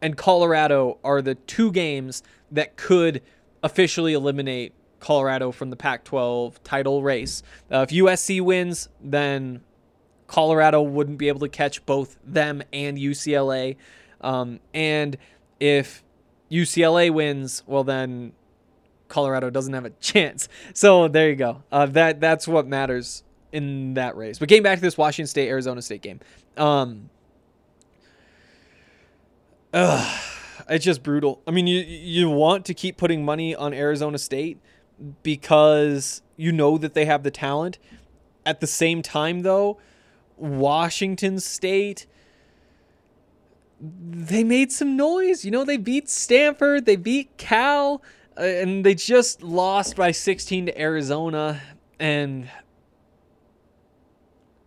and 0.00 0.16
Colorado 0.16 0.98
are 1.04 1.20
the 1.20 1.34
two 1.34 1.72
games 1.72 2.22
that 2.52 2.76
could 2.76 3.22
officially 3.62 4.14
eliminate 4.14 4.72
Colorado 5.00 5.52
from 5.52 5.70
the 5.70 5.76
Pac-12 5.76 6.56
title 6.64 7.02
race. 7.02 7.42
Uh, 7.70 7.86
if 7.88 7.90
USC 7.90 8.40
wins, 8.40 8.88
then 9.00 9.60
Colorado 10.26 10.82
wouldn't 10.82 11.18
be 11.18 11.28
able 11.28 11.40
to 11.40 11.48
catch 11.48 11.84
both 11.86 12.16
them 12.24 12.62
and 12.72 12.98
UCLA. 12.98 13.76
Um, 14.20 14.60
and 14.74 15.16
if 15.60 16.02
UCLA 16.50 17.10
wins, 17.10 17.62
well 17.66 17.84
then 17.84 18.32
Colorado 19.08 19.50
doesn't 19.50 19.72
have 19.72 19.84
a 19.84 19.90
chance. 20.00 20.48
So 20.74 21.08
there 21.08 21.28
you 21.28 21.36
go. 21.36 21.62
Uh, 21.70 21.86
that 21.86 22.20
that's 22.20 22.46
what 22.48 22.66
matters 22.66 23.22
in 23.52 23.94
that 23.94 24.16
race. 24.16 24.38
But 24.38 24.48
getting 24.48 24.62
back 24.62 24.78
to 24.78 24.82
this 24.82 24.98
Washington 24.98 25.28
State 25.28 25.48
Arizona 25.48 25.80
State 25.82 26.02
game, 26.02 26.20
um, 26.58 27.10
ugh, 29.72 30.20
it's 30.68 30.84
just 30.84 31.02
brutal. 31.02 31.42
I 31.46 31.50
mean, 31.50 31.66
you 31.66 31.80
you 31.80 32.30
want 32.30 32.64
to 32.66 32.74
keep 32.74 32.96
putting 32.96 33.24
money 33.24 33.54
on 33.54 33.72
Arizona 33.72 34.18
State 34.18 34.58
because 35.22 36.22
you 36.36 36.52
know 36.52 36.78
that 36.78 36.94
they 36.94 37.04
have 37.04 37.22
the 37.22 37.30
talent. 37.30 37.78
At 38.44 38.60
the 38.60 38.66
same 38.66 39.02
time, 39.02 39.42
though, 39.42 39.78
Washington 40.36 41.38
State 41.38 42.06
they 43.80 44.44
made 44.44 44.72
some 44.72 44.96
noise. 44.96 45.44
You 45.44 45.50
know, 45.50 45.64
they 45.64 45.76
beat 45.76 46.08
Stanford, 46.08 46.84
they 46.84 46.96
beat 46.96 47.36
Cal, 47.36 48.02
uh, 48.36 48.42
and 48.42 48.84
they 48.84 48.94
just 48.94 49.42
lost 49.42 49.96
by 49.96 50.10
16 50.10 50.66
to 50.66 50.80
Arizona. 50.80 51.60
And 51.98 52.50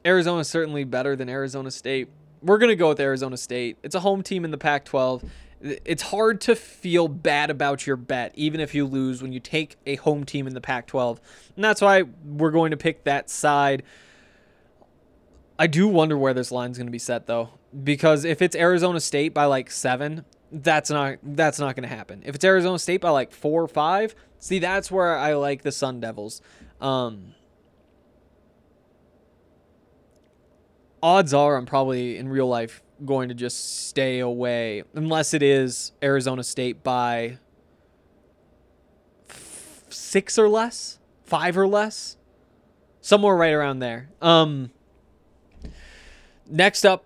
Arizona's 0.05 0.47
certainly 0.47 0.83
better 0.83 1.15
than 1.15 1.29
Arizona 1.29 1.71
State. 1.71 2.09
We're 2.41 2.57
going 2.57 2.69
to 2.69 2.75
go 2.75 2.89
with 2.89 2.99
Arizona 2.99 3.37
State. 3.37 3.77
It's 3.83 3.95
a 3.95 3.99
home 3.99 4.23
team 4.23 4.45
in 4.45 4.51
the 4.51 4.57
Pac 4.57 4.85
12. 4.85 5.23
It's 5.61 6.01
hard 6.01 6.41
to 6.41 6.55
feel 6.55 7.07
bad 7.07 7.51
about 7.51 7.85
your 7.85 7.95
bet, 7.95 8.31
even 8.35 8.59
if 8.59 8.73
you 8.73 8.85
lose, 8.85 9.21
when 9.21 9.31
you 9.31 9.39
take 9.39 9.77
a 9.85 9.95
home 9.97 10.23
team 10.23 10.47
in 10.47 10.55
the 10.55 10.61
Pac 10.61 10.87
12. 10.87 11.21
And 11.55 11.63
that's 11.63 11.81
why 11.81 12.03
we're 12.25 12.51
going 12.51 12.71
to 12.71 12.77
pick 12.77 13.03
that 13.03 13.29
side. 13.29 13.83
I 15.59 15.67
do 15.67 15.87
wonder 15.87 16.17
where 16.17 16.33
this 16.33 16.51
line's 16.51 16.77
going 16.77 16.87
to 16.87 16.91
be 16.91 16.97
set, 16.97 17.27
though 17.27 17.49
because 17.83 18.25
if 18.25 18.41
it's 18.41 18.55
Arizona 18.55 18.99
State 18.99 19.33
by 19.33 19.45
like 19.45 19.71
seven, 19.71 20.25
that's 20.51 20.89
not 20.89 21.17
that's 21.23 21.59
not 21.59 21.75
going 21.75 21.87
to 21.87 21.95
happen. 21.95 22.21
If 22.25 22.35
it's 22.35 22.45
Arizona 22.45 22.77
State 22.79 23.01
by 23.01 23.09
like 23.09 23.31
four 23.31 23.63
or 23.63 23.67
five, 23.67 24.15
see 24.39 24.59
that's 24.59 24.91
where 24.91 25.15
I 25.15 25.33
like 25.33 25.61
the 25.61 25.71
Sun 25.71 26.01
Devils. 26.01 26.41
Um, 26.79 27.33
odds 31.01 31.33
are 31.33 31.57
I'm 31.57 31.65
probably 31.65 32.17
in 32.17 32.29
real 32.29 32.47
life 32.47 32.81
going 33.05 33.29
to 33.29 33.35
just 33.35 33.87
stay 33.87 34.19
away 34.19 34.83
unless 34.93 35.33
it 35.33 35.41
is 35.41 35.91
Arizona 36.03 36.43
State 36.43 36.83
by 36.83 37.37
f- 39.29 39.83
six 39.89 40.37
or 40.37 40.47
less, 40.47 40.99
five 41.23 41.57
or 41.57 41.67
less, 41.67 42.17
somewhere 43.01 43.35
right 43.35 43.53
around 43.53 43.79
there. 43.79 44.09
Um, 44.21 44.71
next 46.47 46.85
up, 46.85 47.05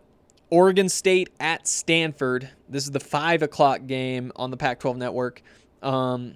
Oregon 0.49 0.89
State 0.89 1.29
at 1.39 1.67
Stanford. 1.67 2.49
This 2.69 2.83
is 2.83 2.91
the 2.91 2.99
five 2.99 3.41
o'clock 3.41 3.87
game 3.87 4.31
on 4.35 4.51
the 4.51 4.57
Pac-12 4.57 4.97
network. 4.97 5.41
Um, 5.81 6.35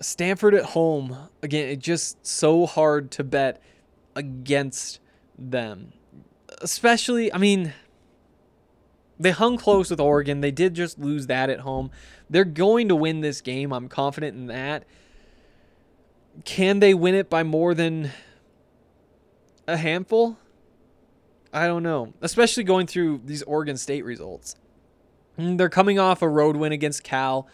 Stanford 0.00 0.54
at 0.54 0.64
home 0.64 1.16
again. 1.42 1.68
It's 1.68 1.84
just 1.84 2.24
so 2.26 2.66
hard 2.66 3.10
to 3.12 3.24
bet 3.24 3.62
against 4.14 5.00
them, 5.38 5.92
especially. 6.60 7.32
I 7.32 7.38
mean, 7.38 7.72
they 9.18 9.30
hung 9.30 9.56
close 9.56 9.90
with 9.90 10.00
Oregon. 10.00 10.40
They 10.40 10.50
did 10.50 10.74
just 10.74 10.98
lose 10.98 11.26
that 11.28 11.50
at 11.50 11.60
home. 11.60 11.90
They're 12.28 12.44
going 12.44 12.88
to 12.88 12.96
win 12.96 13.20
this 13.20 13.40
game. 13.40 13.72
I'm 13.72 13.88
confident 13.88 14.36
in 14.36 14.46
that. 14.46 14.84
Can 16.44 16.80
they 16.80 16.94
win 16.94 17.14
it 17.14 17.28
by 17.28 17.42
more 17.42 17.74
than 17.74 18.10
a 19.68 19.76
handful? 19.76 20.38
I 21.52 21.66
don't 21.66 21.82
know, 21.82 22.14
especially 22.22 22.64
going 22.64 22.86
through 22.86 23.20
these 23.24 23.42
Oregon 23.42 23.76
State 23.76 24.04
results. 24.04 24.56
Mm, 25.38 25.58
they're 25.58 25.68
coming 25.68 25.98
off 25.98 26.22
a 26.22 26.28
road 26.28 26.56
win 26.56 26.72
against 26.72 27.04
Cal. 27.04 27.46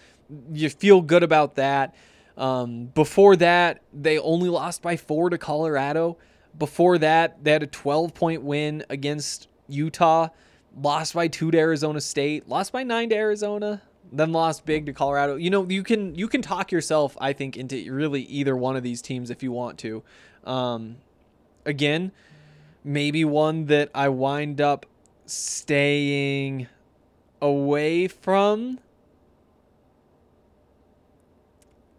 You 0.52 0.70
feel 0.70 1.02
good 1.02 1.22
about 1.22 1.56
that. 1.56 1.94
Um, 2.37 2.87
before 2.87 3.34
that, 3.37 3.82
they 3.92 4.18
only 4.18 4.48
lost 4.48 4.82
by 4.82 4.96
four 4.96 5.30
to 5.30 5.38
Colorado. 5.38 6.18
Before 6.56 6.98
that, 6.98 7.42
they 7.44 7.52
had 7.52 7.62
a 7.62 7.66
12 7.66 8.14
point 8.14 8.42
win 8.42 8.84
against 8.88 9.48
Utah, 9.68 10.28
lost 10.76 11.14
by 11.14 11.28
two 11.28 11.50
to 11.50 11.58
Arizona 11.58 12.00
State, 12.00 12.48
lost 12.48 12.72
by 12.72 12.82
nine 12.82 13.11
to 13.11 13.16
Arizona, 13.16 13.82
then 14.11 14.32
lost 14.32 14.64
big 14.64 14.87
to 14.87 14.92
Colorado. 14.92 15.37
You 15.37 15.50
know, 15.50 15.68
you 15.68 15.82
can 15.82 16.14
you 16.14 16.28
can 16.28 16.42
talk 16.42 16.72
yourself, 16.72 17.16
I 17.20 17.32
think, 17.32 17.56
into 17.56 17.92
really 17.92 18.22
either 18.22 18.56
one 18.56 18.76
of 18.76 18.82
these 18.82 19.02
teams 19.02 19.30
if 19.30 19.42
you 19.42 19.52
want 19.52 19.78
to. 19.80 20.02
Um, 20.44 20.96
again, 21.64 22.12
maybe 22.82 23.24
one 23.24 23.66
that 23.66 23.90
I 23.94 24.08
wind 24.08 24.61
up 24.61 24.87
staying 25.26 26.66
away 27.40 28.08
from. 28.08 28.80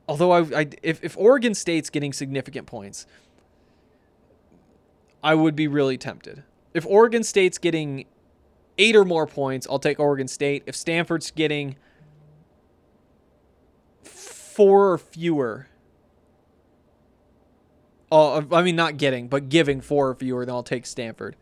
Although 0.07 0.31
I, 0.31 0.39
I 0.61 0.69
if, 0.81 1.03
if 1.03 1.15
Oregon 1.17 1.53
State's 1.53 1.91
getting 1.91 2.11
significant 2.13 2.65
points, 2.65 3.05
I 5.23 5.35
would 5.35 5.55
be 5.55 5.67
really 5.67 5.97
tempted. 5.97 6.43
If 6.73 6.85
Oregon 6.85 7.23
State's 7.23 7.57
getting 7.57 8.05
eight 8.77 8.95
or 8.95 9.05
more 9.05 9.27
points, 9.27 9.67
I'll 9.69 9.79
take 9.79 9.99
Oregon 9.99 10.27
State. 10.27 10.63
If 10.65 10.75
Stanford's 10.75 11.31
getting 11.31 11.75
four 14.03 14.91
or 14.91 14.97
fewer. 14.97 15.67
Oh, 18.11 18.45
I 18.51 18.63
mean, 18.63 18.75
not 18.75 18.97
getting, 18.97 19.27
but 19.27 19.49
giving 19.49 19.81
four 19.81 20.09
or 20.09 20.15
fewer, 20.15 20.45
then 20.45 20.55
I'll 20.55 20.63
take 20.63 20.85
Stanford. 20.85 21.35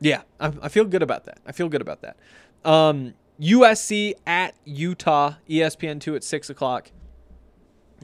Yeah, 0.00 0.22
I, 0.40 0.52
I 0.62 0.68
feel 0.68 0.84
good 0.84 1.02
about 1.02 1.24
that. 1.24 1.38
I 1.46 1.52
feel 1.52 1.68
good 1.68 1.80
about 1.80 2.02
that. 2.02 2.16
Um, 2.64 3.14
USC 3.40 4.14
at 4.26 4.54
Utah, 4.64 5.34
ESPN 5.48 6.00
two 6.00 6.16
at 6.16 6.24
six 6.24 6.50
o'clock. 6.50 6.90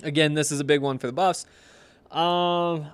Again, 0.03 0.35
this 0.35 0.51
is 0.51 0.61
a 0.61 0.65
big 0.65 0.81
one 0.81 0.99
for 0.99 1.07
the 1.07 1.13
Buffs. 1.13 1.47
Um, 2.11 2.87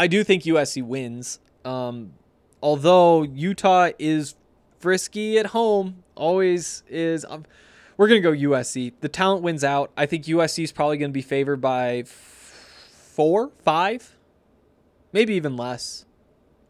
I 0.00 0.06
do 0.06 0.24
think 0.24 0.44
USC 0.44 0.82
wins. 0.82 1.40
Um, 1.62 2.14
although 2.62 3.22
Utah 3.22 3.90
is 3.98 4.34
frisky 4.78 5.38
at 5.38 5.48
home, 5.48 6.04
always 6.14 6.82
is. 6.88 7.26
Um, 7.28 7.44
we're 7.98 8.08
gonna 8.08 8.20
go 8.20 8.32
USC. 8.32 8.94
The 9.02 9.10
talent 9.10 9.42
wins 9.42 9.62
out. 9.62 9.90
I 9.98 10.06
think 10.06 10.24
USC 10.24 10.64
is 10.64 10.72
probably 10.72 10.96
gonna 10.96 11.12
be 11.12 11.20
favored 11.20 11.60
by 11.60 11.98
f- 11.98 12.06
four, 13.14 13.50
five, 13.62 14.16
maybe 15.12 15.34
even 15.34 15.54
less. 15.54 16.06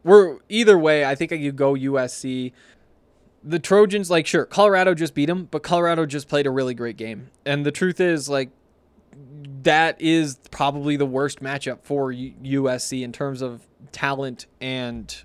We're 0.02 0.38
either 0.48 0.76
way. 0.76 1.04
I 1.04 1.14
think 1.14 1.30
I 1.30 1.38
could 1.38 1.54
go 1.54 1.74
USC. 1.74 2.50
The 3.44 3.60
Trojans, 3.60 4.10
like, 4.10 4.26
sure, 4.26 4.44
Colorado 4.44 4.92
just 4.92 5.14
beat 5.14 5.26
them, 5.26 5.46
but 5.52 5.62
Colorado 5.62 6.04
just 6.04 6.26
played 6.26 6.48
a 6.48 6.50
really 6.50 6.74
great 6.74 6.96
game. 6.96 7.30
And 7.46 7.64
the 7.64 7.70
truth 7.70 8.00
is, 8.00 8.28
like, 8.28 8.50
that 9.62 10.00
is 10.00 10.38
probably 10.50 10.96
the 10.96 11.06
worst 11.06 11.40
matchup 11.40 11.80
for 11.82 12.12
USC 12.12 13.02
in 13.02 13.12
terms 13.12 13.42
of 13.42 13.66
talent 13.92 14.46
and 14.60 15.22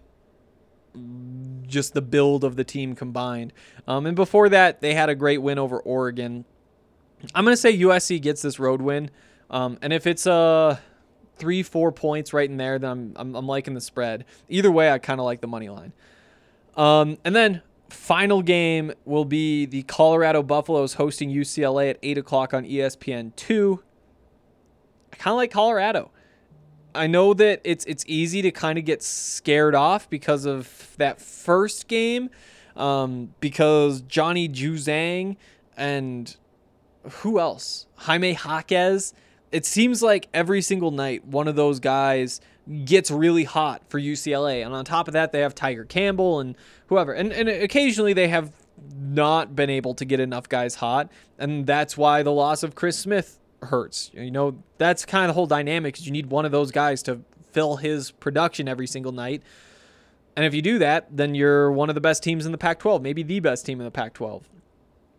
just 1.67 1.93
the 1.93 2.01
build 2.01 2.43
of 2.43 2.55
the 2.55 2.63
team 2.63 2.95
combined. 2.95 3.53
Um, 3.87 4.05
and 4.05 4.15
before 4.15 4.49
that, 4.49 4.81
they 4.81 4.93
had 4.93 5.09
a 5.09 5.15
great 5.15 5.41
win 5.41 5.59
over 5.59 5.79
Oregon. 5.79 6.45
I'm 7.33 7.43
going 7.43 7.53
to 7.53 7.61
say 7.61 7.77
USC 7.77 8.21
gets 8.21 8.41
this 8.41 8.59
road 8.59 8.81
win. 8.81 9.09
Um, 9.49 9.77
and 9.81 9.93
if 9.93 10.07
it's 10.07 10.25
a 10.25 10.79
three, 11.37 11.63
four 11.63 11.91
points 11.91 12.33
right 12.33 12.49
in 12.49 12.57
there, 12.57 12.79
then 12.79 12.89
I'm, 12.89 13.13
I'm, 13.15 13.35
I'm 13.35 13.47
liking 13.47 13.73
the 13.73 13.81
spread. 13.81 14.25
Either 14.49 14.71
way, 14.71 14.91
I 14.91 14.97
kind 14.99 15.19
of 15.19 15.25
like 15.25 15.41
the 15.41 15.47
money 15.47 15.69
line. 15.69 15.93
Um, 16.75 17.17
and 17.23 17.35
then 17.35 17.61
final 17.89 18.41
game 18.41 18.91
will 19.05 19.25
be 19.25 19.65
the 19.65 19.83
Colorado 19.83 20.43
Buffaloes 20.43 20.95
hosting 20.95 21.29
UCLA 21.29 21.91
at 21.91 21.99
8 22.01 22.17
o'clock 22.17 22.53
on 22.53 22.65
ESPN 22.65 23.35
2. 23.35 23.83
I 25.13 25.15
kind 25.15 25.33
of 25.33 25.37
like 25.37 25.51
Colorado. 25.51 26.11
I 26.93 27.07
know 27.07 27.33
that 27.33 27.61
it's 27.63 27.83
it's 27.85 28.05
easy 28.07 28.41
to 28.41 28.51
kind 28.51 28.79
of 28.79 28.85
get 28.85 29.03
scared 29.03 29.75
off 29.75 30.09
because 30.09 30.45
of 30.45 30.95
that 30.97 31.21
first 31.21 31.87
game, 31.87 32.29
um, 32.77 33.33
because 33.41 34.01
Johnny 34.01 34.47
Juzang 34.47 35.35
and 35.75 36.35
who 37.09 37.39
else? 37.39 37.87
Jaime 37.95 38.33
Jaquez. 38.33 39.13
It 39.51 39.65
seems 39.65 40.01
like 40.01 40.27
every 40.33 40.61
single 40.61 40.91
night 40.91 41.25
one 41.25 41.47
of 41.47 41.55
those 41.55 41.79
guys 41.79 42.41
gets 42.86 43.12
really 43.12 43.43
hot 43.43 43.84
for 43.89 43.99
UCLA, 43.99 44.65
and 44.65 44.73
on 44.73 44.86
top 44.86 45.08
of 45.08 45.13
that 45.13 45.32
they 45.32 45.41
have 45.41 45.56
Tiger 45.56 45.86
Campbell 45.86 46.39
and 46.39 46.56
whoever, 46.88 47.13
and 47.13 47.32
and 47.32 47.49
occasionally 47.49 48.13
they 48.13 48.28
have 48.28 48.51
not 48.97 49.56
been 49.56 49.69
able 49.69 49.93
to 49.95 50.06
get 50.06 50.19
enough 50.19 50.49
guys 50.49 50.75
hot, 50.75 51.12
and 51.38 51.65
that's 51.65 51.97
why 51.97 52.23
the 52.23 52.32
loss 52.32 52.63
of 52.63 52.75
Chris 52.75 52.97
Smith 52.97 53.39
hurts. 53.63 54.12
You 54.13 54.32
know, 54.32 54.58
that's 54.78 55.06
kind 55.06 55.25
of 55.25 55.30
the 55.30 55.34
whole 55.34 55.47
dynamic 55.47 56.04
you 56.06 56.12
need 56.12 56.28
one 56.28 56.45
of 56.45 56.51
those 56.51 56.71
guys 56.71 57.04
to 57.04 57.21
fill 57.51 57.78
his 57.78 58.12
production 58.12 58.67
every 58.67 58.88
single 58.88 59.12
night. 59.12 59.41
And 60.36 60.45
if 60.45 60.54
you 60.54 60.62
do 60.62 60.80
that, 60.80 61.15
then 61.15 61.34
you're 61.34 61.71
one 61.71 61.88
of 61.89 61.95
the 61.95 62.01
best 62.01 62.21
teams 62.21 62.45
in 62.45 62.51
the 62.51 62.58
Pac 62.58 62.80
12, 62.80 63.01
maybe 63.01 63.23
the 63.23 63.39
best 63.39 63.65
team 63.65 63.80
in 63.80 63.86
the 63.86 63.91
Pac 63.91 64.13
12. 64.13 64.49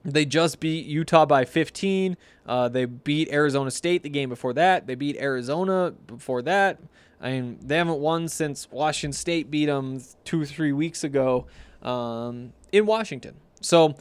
They 0.05 0.25
just 0.25 0.61
beat 0.61 0.87
Utah 0.87 1.27
by 1.27 1.45
15. 1.45 2.17
Uh, 2.47 2.69
they 2.69 2.85
beat 2.85 3.33
Arizona 3.33 3.71
State 3.71 4.03
the 4.03 4.09
game 4.09 4.29
before 4.29 4.53
that. 4.53 4.87
They 4.87 4.95
beat 4.95 5.17
Arizona 5.17 5.95
before 6.07 6.43
that. 6.43 6.79
I 7.20 7.31
mean, 7.33 7.59
they 7.62 7.76
haven't 7.76 7.98
won 7.98 8.29
since 8.29 8.70
Washington 8.70 9.12
State 9.12 9.50
beat 9.50 9.66
them 9.66 10.02
two 10.24 10.44
three 10.44 10.72
weeks 10.72 11.02
ago 11.02 11.46
um, 11.83 12.52
in 12.72 12.87
Washington. 12.87 13.37
So, 13.61 13.96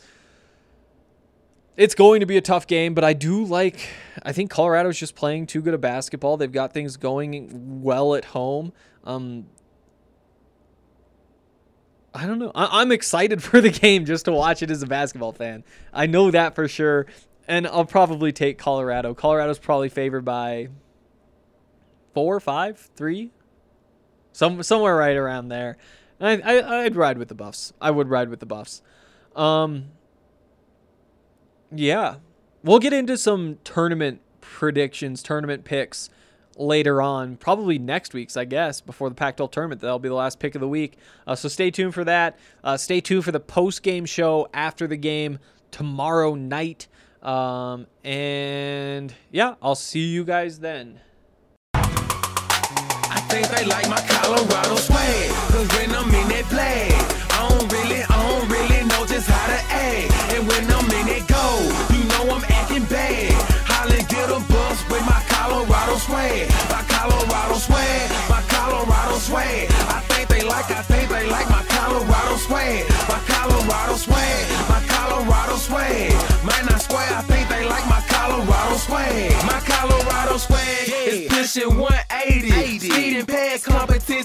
it's 1.78 1.96
going 1.96 2.22
to 2.22 2.26
be 2.26 2.38
a 2.38 2.42
tough 2.42 2.68
game, 2.68 2.94
but 2.94 3.04
I 3.04 3.14
do 3.14 3.44
like. 3.44 3.90
I 4.24 4.32
think 4.32 4.50
Colorado's 4.50 4.98
just 4.98 5.16
playing 5.16 5.48
too 5.48 5.62
good 5.62 5.74
a 5.74 5.78
basketball. 5.78 6.38
They've 6.38 6.52
got 6.52 6.74
things 6.74 6.98
going 6.98 7.82
well 7.84 8.16
at 8.16 8.26
home. 8.26 8.72
Um, 9.04 9.48
I 12.14 12.26
don't 12.26 12.40
know. 12.40 12.52
I, 12.56 12.82
am 12.82 12.92
excited 12.92 13.44
for 13.44 13.60
the 13.60 13.70
game 13.70 14.06
just 14.06 14.26
to 14.26 14.32
watch 14.32 14.64
it 14.64 14.72
as 14.72 14.82
a 14.82 14.88
basketball 14.88 15.34
fan. 15.34 15.64
I 15.94 16.06
know 16.06 16.32
that 16.32 16.56
for 16.56 16.68
sure, 16.68 17.08
and 17.48 17.68
I'll 17.68 17.86
probably 17.86 18.32
take 18.32 18.58
Colorado. 18.58 19.14
Colorado's 19.14 19.60
probably 19.60 19.90
favored 19.90 20.24
by 20.24 20.70
four, 22.16 22.40
five, 22.40 22.90
three, 22.96 23.30
some 24.32 24.64
somewhere 24.64 24.96
right 24.96 25.16
around 25.16 25.50
there. 25.50 25.78
I, 26.20 26.38
I 26.40 26.84
I'd 26.86 26.96
ride 26.96 27.20
with 27.20 27.28
the 27.28 27.36
Buffs. 27.36 27.74
I 27.80 27.92
would 27.92 28.10
ride 28.10 28.30
with 28.30 28.40
the 28.40 28.46
Buffs. 28.48 28.82
Um, 29.36 29.90
yeah. 31.72 32.16
We'll 32.64 32.80
get 32.80 32.94
into 32.94 33.18
some 33.18 33.60
tournament 33.64 34.22
predictions, 34.42 35.22
tournament 35.22 35.66
picks 35.66 36.10
later 36.58 37.02
on, 37.02 37.36
probably 37.36 37.78
next 37.78 38.14
week's, 38.14 38.38
I 38.38 38.46
guess, 38.46 38.80
before 38.82 39.10
the 39.10 39.16
Pac 39.16 39.38
12 39.38 39.52
tournament. 39.52 39.82
That'll 39.82 40.00
be 40.00 40.10
the 40.10 40.16
last 40.16 40.40
pick 40.40 40.56
of 40.56 40.62
the 40.62 40.68
week. 40.68 40.98
Uh, 41.28 41.36
so 41.36 41.50
stay 41.50 41.70
tuned 41.70 41.94
for 41.94 42.06
that. 42.06 42.40
Uh, 42.64 42.78
stay 42.78 43.02
tuned 43.02 43.26
for 43.26 43.32
the 43.32 43.40
post 43.40 43.84
game 43.84 44.06
show 44.06 44.48
after 44.54 44.88
the 44.88 44.98
game 44.98 45.40
tomorrow 45.70 46.34
night. 46.34 46.88
Um, 47.22 47.88
and 48.04 49.14
yeah, 49.32 49.56
I'll 49.62 49.76
see 49.76 50.06
you 50.08 50.24
guys 50.24 50.60
then. 50.60 51.02
Think 53.36 53.52
they 53.52 53.66
like 53.66 53.90
my 53.90 54.00
Colorado 54.08 54.78
swag, 54.78 55.28
cause 55.52 55.68
when 55.76 55.92
I'm 55.92 56.08
in 56.08 56.28
that 56.32 56.48
flag, 56.48 56.88
I 57.36 57.52
don't 57.52 57.68
really, 57.68 58.00
I 58.08 58.16
don't 58.16 58.48
really 58.48 58.88
know 58.88 59.04
just 59.04 59.28
how 59.28 59.48
to 59.52 59.60
act. 59.76 60.08
And 60.32 60.48
when 60.48 60.64
I'm 60.72 60.88
in 60.88 61.04
that 61.12 61.28
gold, 61.28 61.68
you 61.92 62.08
know 62.16 62.32
I'm 62.32 62.48
acting 62.48 62.88
bad. 62.88 63.36
Holly 63.68 64.00
get 64.08 64.32
a 64.32 64.40
bus 64.40 64.80
with 64.88 65.04
my 65.04 65.20
Colorado 65.28 66.00
swag, 66.00 66.48
my 66.72 66.80
Colorado 66.88 67.60
swag, 67.60 68.08
my 68.32 68.40
Colorado 68.48 69.20
swag. 69.20 69.68
I 69.92 70.00
think 70.08 70.32
they 70.32 70.48
like, 70.48 70.72
I 70.72 70.80
think 70.88 71.12
they 71.12 71.28
like 71.28 71.52
my 71.52 71.64
Colorado 71.68 72.40
swag, 72.40 72.88
my 73.12 73.20
Colorado 73.28 74.00
swag, 74.00 74.44
my 74.72 74.80
Colorado 74.88 75.60
swag. 75.60 76.16
Man, 76.48 76.72
I 76.72 76.80
swear 76.80 77.04
I 77.12 77.20
think 77.28 77.52
they 77.52 77.68
like 77.68 77.84
my 77.92 78.00
Colorado 78.08 78.80
swag, 78.80 79.28
my 79.44 79.60
Colorado 79.60 80.40
swag 80.40 80.88
is 80.88 81.28
pushing 81.28 81.76
180. 81.76 82.05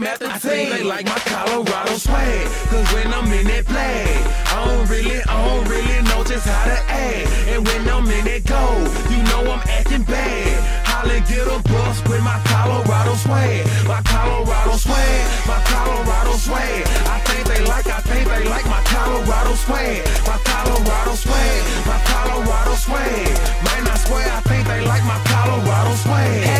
team 0.00 0.08
after 0.08 0.26
team. 0.26 0.34
I 0.34 0.38
think 0.38 0.70
they 0.70 0.82
like 0.82 1.06
my 1.06 1.18
Colorado 1.28 1.94
swag. 1.96 2.46
Cause 2.68 2.92
when 2.92 3.12
I'm 3.12 3.32
in 3.32 3.46
that 3.46 3.64
flag, 3.66 4.08
I 4.46 4.64
don't 4.64 4.88
really, 4.88 5.20
I 5.22 5.34
don't 5.44 5.68
really 5.68 6.02
know 6.08 6.24
just 6.24 6.46
how 6.46 6.64
to 6.64 6.78
act. 6.88 7.28
And 7.48 7.66
when 7.66 7.88
I'm 7.88 8.06
in 8.08 8.24
that 8.24 8.44
gold, 8.44 8.88
you 9.10 9.20
know 9.28 9.52
I'm 9.52 9.62
acting 9.68 10.02
bad. 10.04 10.86
Holly 10.86 11.20
get 11.28 11.46
a 11.46 11.58
bus 11.68 12.02
with 12.08 12.22
my 12.22 12.38
Colorado 12.44 13.14
swag. 13.14 13.66
My 13.86 14.00
Colorado 14.02 14.76
swag, 14.76 15.20
my 15.46 15.60
Colorado 15.64 16.32
swag. 16.36 16.86
I 17.06 17.18
think 17.28 17.44
they 17.48 17.64
like, 17.64 17.86
I 17.86 18.00
think 18.00 18.28
they 18.28 18.44
like 18.48 18.66
my 18.66 18.82
Colorado 18.84 19.54
swag. 19.54 20.04
My 20.26 20.38
Colorado 20.44 21.14
swag, 21.14 21.60
my 21.86 21.98
Colorado 22.08 22.74
swag. 22.74 23.28
Man, 23.64 23.82
I 23.86 23.96
swear 24.04 24.26
I 24.28 24.40
think 24.48 24.66
they 24.66 24.80
like 24.84 25.04
my 25.04 25.18
Colorado 25.24 25.94
swag. 25.96 26.59